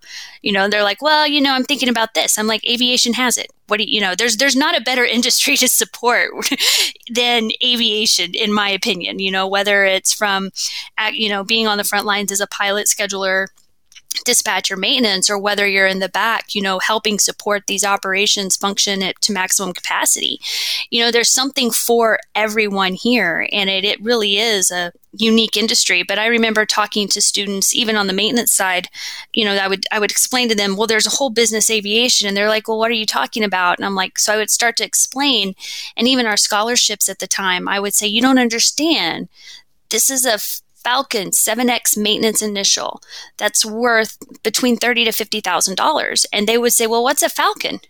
You 0.42 0.52
know, 0.52 0.64
and 0.64 0.72
they're 0.72 0.82
like, 0.82 1.00
"Well, 1.00 1.26
you 1.26 1.40
know, 1.40 1.52
I'm 1.52 1.64
thinking 1.64 1.88
about 1.88 2.14
this." 2.14 2.38
I'm 2.38 2.46
like, 2.46 2.64
"Aviation 2.68 3.14
has 3.14 3.38
it. 3.38 3.50
What 3.68 3.78
do 3.78 3.84
you, 3.84 3.94
you 3.94 4.00
know? 4.00 4.14
There's 4.14 4.36
there's 4.36 4.56
not 4.56 4.76
a 4.76 4.82
better 4.82 5.04
industry 5.16 5.56
to 5.56 5.68
support 5.68 6.30
than 7.10 7.50
aviation, 7.64 8.34
in 8.34 8.52
my 8.52 8.68
opinion. 8.68 9.18
You 9.20 9.30
know, 9.30 9.48
whether 9.48 9.84
it's 9.84 10.12
from, 10.12 10.50
you 11.12 11.28
know, 11.28 11.44
being 11.44 11.66
on 11.66 11.78
the 11.78 11.84
front 11.84 12.06
lines 12.06 12.30
as 12.30 12.40
a 12.40 12.46
pilot 12.46 12.86
scheduler." 12.86 13.48
Dispatcher 14.24 14.76
maintenance 14.76 15.28
or 15.28 15.38
whether 15.38 15.66
you're 15.66 15.86
in 15.86 15.98
the 15.98 16.08
back, 16.08 16.54
you 16.54 16.62
know, 16.62 16.78
helping 16.78 17.18
support 17.18 17.64
these 17.66 17.84
operations 17.84 18.56
function 18.56 19.02
at, 19.02 19.20
to 19.22 19.32
maximum 19.32 19.72
capacity. 19.72 20.40
You 20.90 21.00
know, 21.00 21.10
there's 21.10 21.30
something 21.30 21.70
for 21.70 22.18
everyone 22.34 22.94
here, 22.94 23.48
and 23.52 23.68
it, 23.68 23.84
it 23.84 24.02
really 24.02 24.38
is 24.38 24.70
a 24.70 24.92
unique 25.12 25.56
industry. 25.56 26.02
But 26.02 26.18
I 26.18 26.26
remember 26.26 26.66
talking 26.66 27.08
to 27.08 27.22
students, 27.22 27.74
even 27.74 27.96
on 27.96 28.06
the 28.06 28.12
maintenance 28.12 28.52
side, 28.52 28.88
you 29.32 29.44
know, 29.44 29.54
I 29.54 29.68
would 29.68 29.84
I 29.90 29.98
would 29.98 30.10
explain 30.10 30.48
to 30.48 30.54
them, 30.54 30.76
well, 30.76 30.86
there's 30.86 31.06
a 31.06 31.16
whole 31.16 31.30
business 31.30 31.70
aviation, 31.70 32.28
and 32.28 32.36
they're 32.36 32.48
like, 32.48 32.68
well, 32.68 32.78
what 32.78 32.90
are 32.90 32.94
you 32.94 33.06
talking 33.06 33.42
about? 33.42 33.78
And 33.78 33.86
I'm 33.86 33.94
like, 33.94 34.18
so 34.18 34.32
I 34.32 34.36
would 34.36 34.50
start 34.50 34.76
to 34.78 34.84
explain, 34.84 35.54
and 35.96 36.08
even 36.08 36.26
our 36.26 36.36
scholarships 36.36 37.08
at 37.08 37.18
the 37.18 37.26
time, 37.26 37.68
I 37.68 37.80
would 37.80 37.94
say, 37.94 38.06
you 38.06 38.20
don't 38.20 38.38
understand. 38.38 39.28
This 39.88 40.10
is 40.10 40.26
a 40.26 40.38
Falcon 40.86 41.30
7X 41.30 41.98
maintenance 41.98 42.40
initial 42.40 43.02
that's 43.38 43.66
worth 43.66 44.16
between 44.44 44.76
thirty 44.76 45.04
to 45.04 45.10
fifty 45.10 45.40
thousand 45.40 45.74
dollars, 45.74 46.26
and 46.32 46.46
they 46.46 46.56
would 46.56 46.72
say, 46.72 46.86
"Well, 46.86 47.02
what's 47.02 47.24
a 47.24 47.28
Falcon?" 47.28 47.80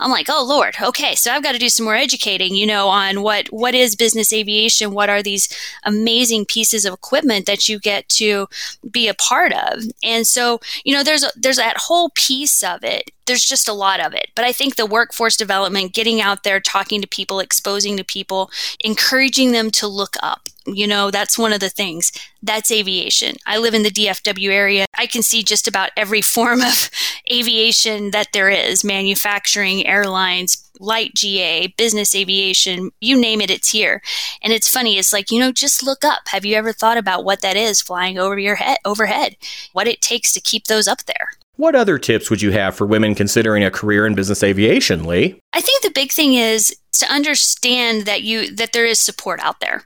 I'm 0.00 0.10
like, 0.10 0.26
"Oh 0.28 0.44
Lord, 0.44 0.74
okay, 0.82 1.14
so 1.14 1.30
I've 1.30 1.44
got 1.44 1.52
to 1.52 1.60
do 1.60 1.68
some 1.68 1.84
more 1.84 1.94
educating, 1.94 2.56
you 2.56 2.66
know, 2.66 2.88
on 2.88 3.22
what 3.22 3.46
what 3.52 3.72
is 3.76 3.94
business 3.94 4.32
aviation, 4.32 4.90
what 4.90 5.08
are 5.08 5.22
these 5.22 5.48
amazing 5.84 6.46
pieces 6.46 6.84
of 6.84 6.92
equipment 6.92 7.46
that 7.46 7.68
you 7.68 7.78
get 7.78 8.08
to 8.20 8.48
be 8.90 9.06
a 9.06 9.14
part 9.14 9.52
of." 9.52 9.84
And 10.02 10.26
so, 10.26 10.58
you 10.84 10.92
know, 10.92 11.04
there's 11.04 11.22
a, 11.22 11.30
there's 11.36 11.58
that 11.58 11.76
whole 11.86 12.10
piece 12.16 12.64
of 12.64 12.82
it 12.82 13.12
there's 13.26 13.44
just 13.44 13.68
a 13.68 13.72
lot 13.72 14.04
of 14.04 14.14
it. 14.14 14.30
But 14.34 14.44
I 14.44 14.52
think 14.52 14.76
the 14.76 14.86
workforce 14.86 15.36
development, 15.36 15.92
getting 15.92 16.20
out 16.20 16.42
there, 16.42 16.60
talking 16.60 17.00
to 17.00 17.08
people, 17.08 17.40
exposing 17.40 17.96
to 17.96 18.04
people, 18.04 18.50
encouraging 18.80 19.52
them 19.52 19.70
to 19.72 19.86
look 19.86 20.16
up. 20.22 20.48
You 20.66 20.86
know, 20.86 21.10
that's 21.10 21.38
one 21.38 21.52
of 21.52 21.60
the 21.60 21.68
things. 21.68 22.10
That's 22.42 22.70
aviation. 22.70 23.36
I 23.46 23.58
live 23.58 23.74
in 23.74 23.82
the 23.82 23.90
DFW 23.90 24.50
area. 24.50 24.86
I 24.96 25.06
can 25.06 25.22
see 25.22 25.42
just 25.42 25.68
about 25.68 25.90
every 25.96 26.22
form 26.34 26.62
of 26.62 26.90
aviation 27.30 28.10
that 28.12 28.28
there 28.32 28.50
is 28.50 28.84
manufacturing, 28.84 29.86
airlines, 29.86 30.64
light 30.80 31.14
GA, 31.14 31.68
business 31.68 32.14
aviation, 32.14 32.90
you 33.00 33.18
name 33.18 33.40
it, 33.40 33.50
it's 33.50 33.70
here. 33.70 34.02
And 34.42 34.52
it's 34.52 34.68
funny, 34.68 34.98
it's 34.98 35.12
like, 35.12 35.30
you 35.30 35.38
know, 35.38 35.52
just 35.52 35.82
look 35.82 36.04
up. 36.04 36.22
Have 36.28 36.44
you 36.44 36.56
ever 36.56 36.72
thought 36.72 36.98
about 36.98 37.24
what 37.24 37.42
that 37.42 37.56
is 37.56 37.80
flying 37.80 38.18
over 38.18 38.38
your 38.38 38.56
head 38.56 38.78
overhead? 38.84 39.36
What 39.72 39.86
it 39.88 40.00
takes 40.00 40.32
to 40.32 40.40
keep 40.40 40.66
those 40.66 40.88
up 40.88 41.04
there? 41.04 41.30
What 41.56 41.76
other 41.76 41.98
tips 41.98 42.30
would 42.30 42.42
you 42.42 42.50
have 42.50 42.74
for 42.74 42.86
women 42.86 43.14
considering 43.14 43.62
a 43.62 43.70
career 43.70 44.06
in 44.06 44.14
business 44.14 44.42
aviation, 44.42 45.04
Lee? 45.04 45.38
I 45.52 45.60
think 45.60 45.82
the 45.82 45.90
big 45.90 46.10
thing 46.10 46.34
is 46.34 46.76
to 46.94 47.12
understand 47.12 48.06
that 48.06 48.22
you 48.22 48.54
that 48.54 48.72
there 48.72 48.86
is 48.86 49.00
support 49.00 49.40
out 49.40 49.60
there 49.60 49.82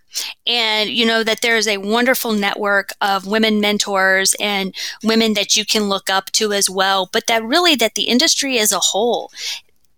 and 0.47 0.91
you 0.91 1.07
know 1.07 1.25
that 1.25 1.41
there 1.41 1.57
is 1.57 1.67
a 1.67 1.79
wonderful 1.79 2.33
network 2.33 2.91
of 3.01 3.27
women 3.27 3.61
mentors 3.61 4.35
and 4.39 4.75
women 5.03 5.33
that 5.35 5.57
you 5.57 5.65
can 5.65 5.89
look 5.89 6.11
up 6.11 6.27
to 6.33 6.53
as 6.53 6.69
well 6.69 7.09
but 7.13 7.27
that 7.27 7.43
really 7.43 7.75
that 7.75 7.95
the 7.95 8.05
industry 8.05 8.59
as 8.59 8.73
a 8.73 8.79
whole 8.79 9.31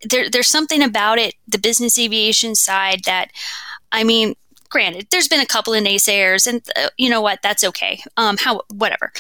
there, 0.09 0.31
there's 0.31 0.47
something 0.47 0.83
about 0.83 1.19
it 1.19 1.35
the 1.49 1.59
business 1.59 1.99
aviation 1.99 2.55
side 2.55 3.03
that 3.05 3.31
i 3.91 4.05
mean 4.05 4.35
granted, 4.71 5.09
there's 5.11 5.29
been 5.29 5.41
a 5.41 5.47
couple 5.47 5.75
of 5.75 5.83
naysayers, 5.83 6.47
and 6.47 6.63
uh, 6.77 6.89
you 6.97 7.11
know 7.11 7.21
what? 7.21 7.41
That's 7.43 7.65
okay. 7.65 8.01
Um, 8.17 8.37
how 8.39 8.63
whatever. 8.73 9.13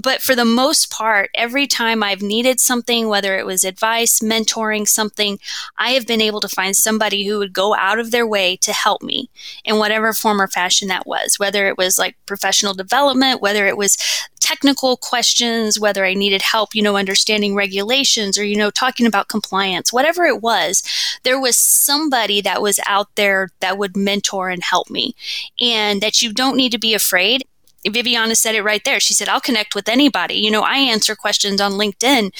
But 0.00 0.22
for 0.22 0.36
the 0.36 0.44
most 0.44 0.90
part, 0.90 1.30
every 1.34 1.66
time 1.66 2.02
I've 2.02 2.22
needed 2.22 2.60
something, 2.60 3.08
whether 3.08 3.36
it 3.38 3.46
was 3.46 3.64
advice, 3.64 4.20
mentoring, 4.20 4.86
something, 4.86 5.38
I 5.78 5.90
have 5.90 6.06
been 6.06 6.20
able 6.20 6.40
to 6.40 6.48
find 6.48 6.76
somebody 6.76 7.26
who 7.26 7.38
would 7.38 7.52
go 7.52 7.74
out 7.74 7.98
of 7.98 8.10
their 8.10 8.26
way 8.26 8.56
to 8.58 8.72
help 8.72 9.02
me 9.02 9.30
in 9.64 9.78
whatever 9.78 10.12
form 10.12 10.40
or 10.40 10.46
fashion 10.46 10.88
that 10.88 11.06
was. 11.06 11.38
Whether 11.38 11.68
it 11.68 11.78
was 11.78 11.98
like 11.98 12.16
professional 12.26 12.74
development, 12.74 13.40
whether 13.40 13.66
it 13.66 13.76
was 13.76 13.96
technical 14.38 14.96
questions, 14.96 15.78
whether 15.78 16.04
I 16.04 16.14
needed 16.14 16.42
help, 16.42 16.74
you 16.74 16.82
know, 16.82 16.96
understanding 16.96 17.54
regulations 17.54 18.38
or, 18.38 18.44
you 18.44 18.56
know, 18.56 18.70
talking 18.70 19.06
about 19.06 19.28
compliance, 19.28 19.92
whatever 19.92 20.24
it 20.24 20.42
was, 20.42 20.82
there 21.22 21.40
was 21.40 21.56
somebody 21.56 22.40
that 22.40 22.62
was 22.62 22.80
out 22.86 23.14
there 23.16 23.50
that 23.60 23.78
would 23.78 23.96
mentor 23.96 24.50
and 24.50 24.62
help 24.62 24.90
me. 24.90 25.14
And 25.60 26.00
that 26.00 26.22
you 26.22 26.32
don't 26.32 26.56
need 26.56 26.72
to 26.72 26.78
be 26.78 26.94
afraid. 26.94 27.44
Viviana 27.86 28.34
said 28.34 28.54
it 28.54 28.62
right 28.62 28.84
there. 28.84 29.00
She 29.00 29.14
said, 29.14 29.28
I'll 29.28 29.40
connect 29.40 29.74
with 29.74 29.88
anybody. 29.88 30.34
You 30.34 30.50
know, 30.50 30.62
I 30.62 30.78
answer 30.78 31.14
questions 31.14 31.60
on 31.60 31.72
LinkedIn 31.72 32.32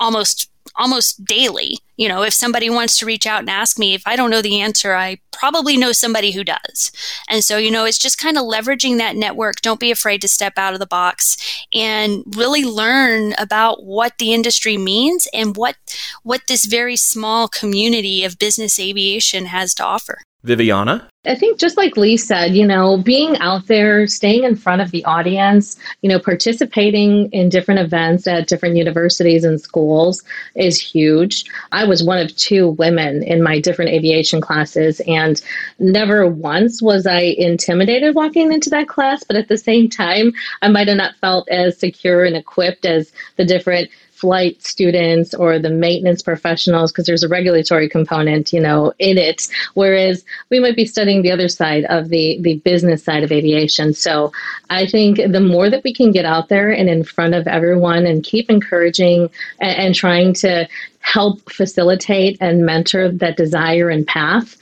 almost 0.00 0.50
almost 0.74 1.24
daily. 1.24 1.78
You 1.96 2.08
know, 2.08 2.22
if 2.22 2.34
somebody 2.34 2.68
wants 2.70 2.98
to 2.98 3.06
reach 3.06 3.26
out 3.26 3.40
and 3.40 3.50
ask 3.50 3.78
me, 3.78 3.94
if 3.94 4.02
I 4.06 4.16
don't 4.16 4.30
know 4.30 4.42
the 4.42 4.60
answer, 4.60 4.94
I 4.94 5.18
probably 5.32 5.76
know 5.76 5.92
somebody 5.92 6.32
who 6.32 6.44
does. 6.44 6.92
And 7.28 7.44
so, 7.44 7.58
you 7.58 7.70
know, 7.70 7.84
it's 7.84 7.98
just 7.98 8.18
kind 8.18 8.38
of 8.38 8.44
leveraging 8.44 8.98
that 8.98 9.16
network. 9.16 9.60
Don't 9.60 9.80
be 9.80 9.90
afraid 9.90 10.20
to 10.22 10.28
step 10.28 10.54
out 10.56 10.72
of 10.74 10.80
the 10.80 10.86
box 10.86 11.36
and 11.72 12.22
really 12.36 12.64
learn 12.64 13.34
about 13.38 13.84
what 13.84 14.18
the 14.18 14.32
industry 14.32 14.76
means 14.76 15.28
and 15.32 15.56
what 15.56 15.76
what 16.22 16.42
this 16.48 16.66
very 16.66 16.96
small 16.96 17.48
community 17.48 18.24
of 18.24 18.38
business 18.38 18.78
aviation 18.78 19.46
has 19.46 19.74
to 19.74 19.84
offer. 19.84 20.22
Viviana? 20.42 21.08
I 21.26 21.34
think 21.34 21.58
just 21.58 21.76
like 21.76 21.96
Lee 21.96 22.16
said, 22.16 22.54
you 22.54 22.66
know, 22.66 22.96
being 22.96 23.36
out 23.38 23.66
there, 23.66 24.06
staying 24.06 24.44
in 24.44 24.56
front 24.56 24.80
of 24.80 24.90
the 24.90 25.04
audience, 25.04 25.76
you 26.02 26.08
know, 26.08 26.18
participating 26.18 27.30
in 27.32 27.48
different 27.48 27.80
events 27.80 28.26
at 28.26 28.46
different 28.46 28.76
universities 28.76 29.44
and 29.44 29.60
schools 29.60 30.22
is 30.54 30.80
huge. 30.80 31.44
I 31.72 31.84
was 31.84 32.04
one 32.04 32.18
of 32.18 32.34
two 32.36 32.70
women 32.70 33.22
in 33.22 33.42
my 33.42 33.60
different 33.60 33.90
aviation 33.90 34.40
classes, 34.40 35.00
and 35.06 35.40
never 35.78 36.26
once 36.26 36.80
was 36.80 37.06
I 37.06 37.20
intimidated 37.20 38.14
walking 38.14 38.52
into 38.52 38.70
that 38.70 38.88
class. 38.88 39.24
But 39.24 39.36
at 39.36 39.48
the 39.48 39.58
same 39.58 39.88
time, 39.88 40.32
I 40.62 40.68
might 40.68 40.88
have 40.88 40.96
not 40.96 41.16
felt 41.16 41.48
as 41.48 41.78
secure 41.78 42.24
and 42.24 42.36
equipped 42.36 42.86
as 42.86 43.12
the 43.36 43.44
different 43.44 43.90
flight 44.16 44.62
students 44.62 45.34
or 45.34 45.58
the 45.58 45.70
maintenance 45.70 46.22
professionals 46.22 46.90
because 46.90 47.06
there's 47.06 47.22
a 47.22 47.28
regulatory 47.28 47.88
component 47.88 48.52
you 48.52 48.60
know 48.60 48.92
in 48.98 49.18
it. 49.18 49.48
Whereas 49.74 50.24
we 50.50 50.58
might 50.58 50.76
be 50.76 50.86
studying 50.86 51.22
the 51.22 51.30
other 51.32 51.48
side 51.48 51.84
of 51.84 52.08
the 52.08 52.38
the 52.40 52.56
business 52.58 53.04
side 53.04 53.22
of 53.22 53.32
aviation. 53.32 53.92
So 53.92 54.32
i 54.70 54.86
think 54.86 55.16
the 55.16 55.40
more 55.40 55.70
that 55.70 55.84
we 55.84 55.92
can 55.92 56.10
get 56.12 56.24
out 56.24 56.48
there 56.48 56.70
and 56.70 56.88
in 56.88 57.04
front 57.04 57.34
of 57.34 57.46
everyone 57.46 58.06
and 58.06 58.24
keep 58.24 58.50
encouraging 58.50 59.30
and, 59.60 59.78
and 59.78 59.94
trying 59.94 60.32
to 60.34 60.68
help 61.00 61.50
facilitate 61.52 62.36
and 62.40 62.66
mentor 62.66 63.08
that 63.10 63.36
desire 63.36 63.88
and 63.90 64.06
path 64.06 64.56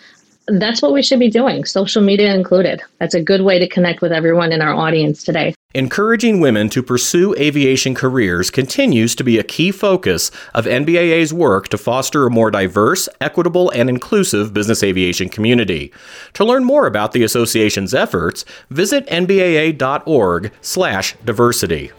that's 0.46 0.83
what 0.83 0.92
we 0.92 1.02
should 1.02 1.18
be 1.18 1.30
doing, 1.30 1.64
social 1.64 2.02
media 2.02 2.35
included. 2.35 2.83
That's 2.98 3.14
a 3.14 3.22
good 3.22 3.40
way 3.40 3.59
to 3.59 3.66
connect 3.68 4.02
with 4.02 4.12
everyone 4.12 4.52
in 4.52 4.61
our 4.61 4.74
audience 4.74 5.24
today. 5.24 5.54
Encouraging 5.74 6.40
women 6.40 6.68
to 6.68 6.83
pursue 6.83 7.35
aviation 7.35 7.94
careers 7.94 8.50
continues 8.50 9.14
to 9.16 9.24
be 9.24 9.38
a 9.38 9.42
key 9.42 9.72
focus 9.72 10.30
of 10.54 10.66
NBAA's 10.66 11.33
work 11.35 11.68
to 11.68 11.78
foster 11.78 12.26
a 12.26 12.30
more 12.30 12.50
diverse, 12.50 13.09
equitable, 13.20 13.70
and 13.70 13.88
inclusive 13.88 14.54
business 14.54 14.85
aviation 14.85 15.28
community. 15.28 15.92
To 16.35 16.44
learn 16.44 16.64
more 16.64 16.87
about 16.87 17.11
the 17.12 17.24
association's 17.24 17.92
efforts, 17.92 18.44
visit 18.70 19.04
nbaa.org/diversity. 19.09 21.92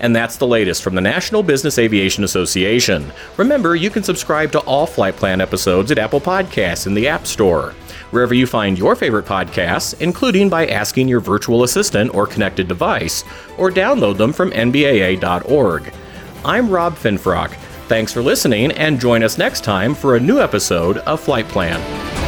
And 0.00 0.16
that's 0.16 0.36
the 0.36 0.46
latest 0.46 0.82
from 0.82 0.94
the 0.94 1.00
National 1.00 1.42
Business 1.42 1.78
Aviation 1.78 2.24
Association. 2.24 3.12
Remember, 3.36 3.76
you 3.76 3.90
can 3.90 4.02
subscribe 4.02 4.50
to 4.52 4.60
all 4.60 4.86
Flight 4.86 5.16
Plan 5.16 5.40
episodes 5.40 5.90
at 5.90 5.98
Apple 5.98 6.20
Podcasts 6.20 6.86
in 6.86 6.94
the 6.94 7.06
App 7.06 7.26
Store. 7.26 7.74
Wherever 8.10 8.34
you 8.34 8.46
find 8.46 8.78
your 8.78 8.96
favorite 8.96 9.26
podcasts, 9.26 10.00
including 10.00 10.48
by 10.48 10.66
asking 10.66 11.06
your 11.06 11.20
virtual 11.20 11.62
assistant 11.62 12.12
or 12.14 12.26
connected 12.26 12.66
device, 12.66 13.22
or 13.56 13.70
download 13.70 14.16
them 14.16 14.32
from 14.32 14.50
NBAA.org. 14.50 15.92
I'm 16.44 16.70
Rob 16.70 16.96
Finfrock. 16.96 17.52
Thanks 17.86 18.12
for 18.12 18.22
listening, 18.22 18.72
and 18.72 19.00
join 19.00 19.22
us 19.22 19.36
next 19.36 19.64
time 19.64 19.94
for 19.94 20.16
a 20.16 20.20
new 20.20 20.40
episode 20.40 20.98
of 20.98 21.20
Flight 21.20 21.46
Plan. 21.48 22.19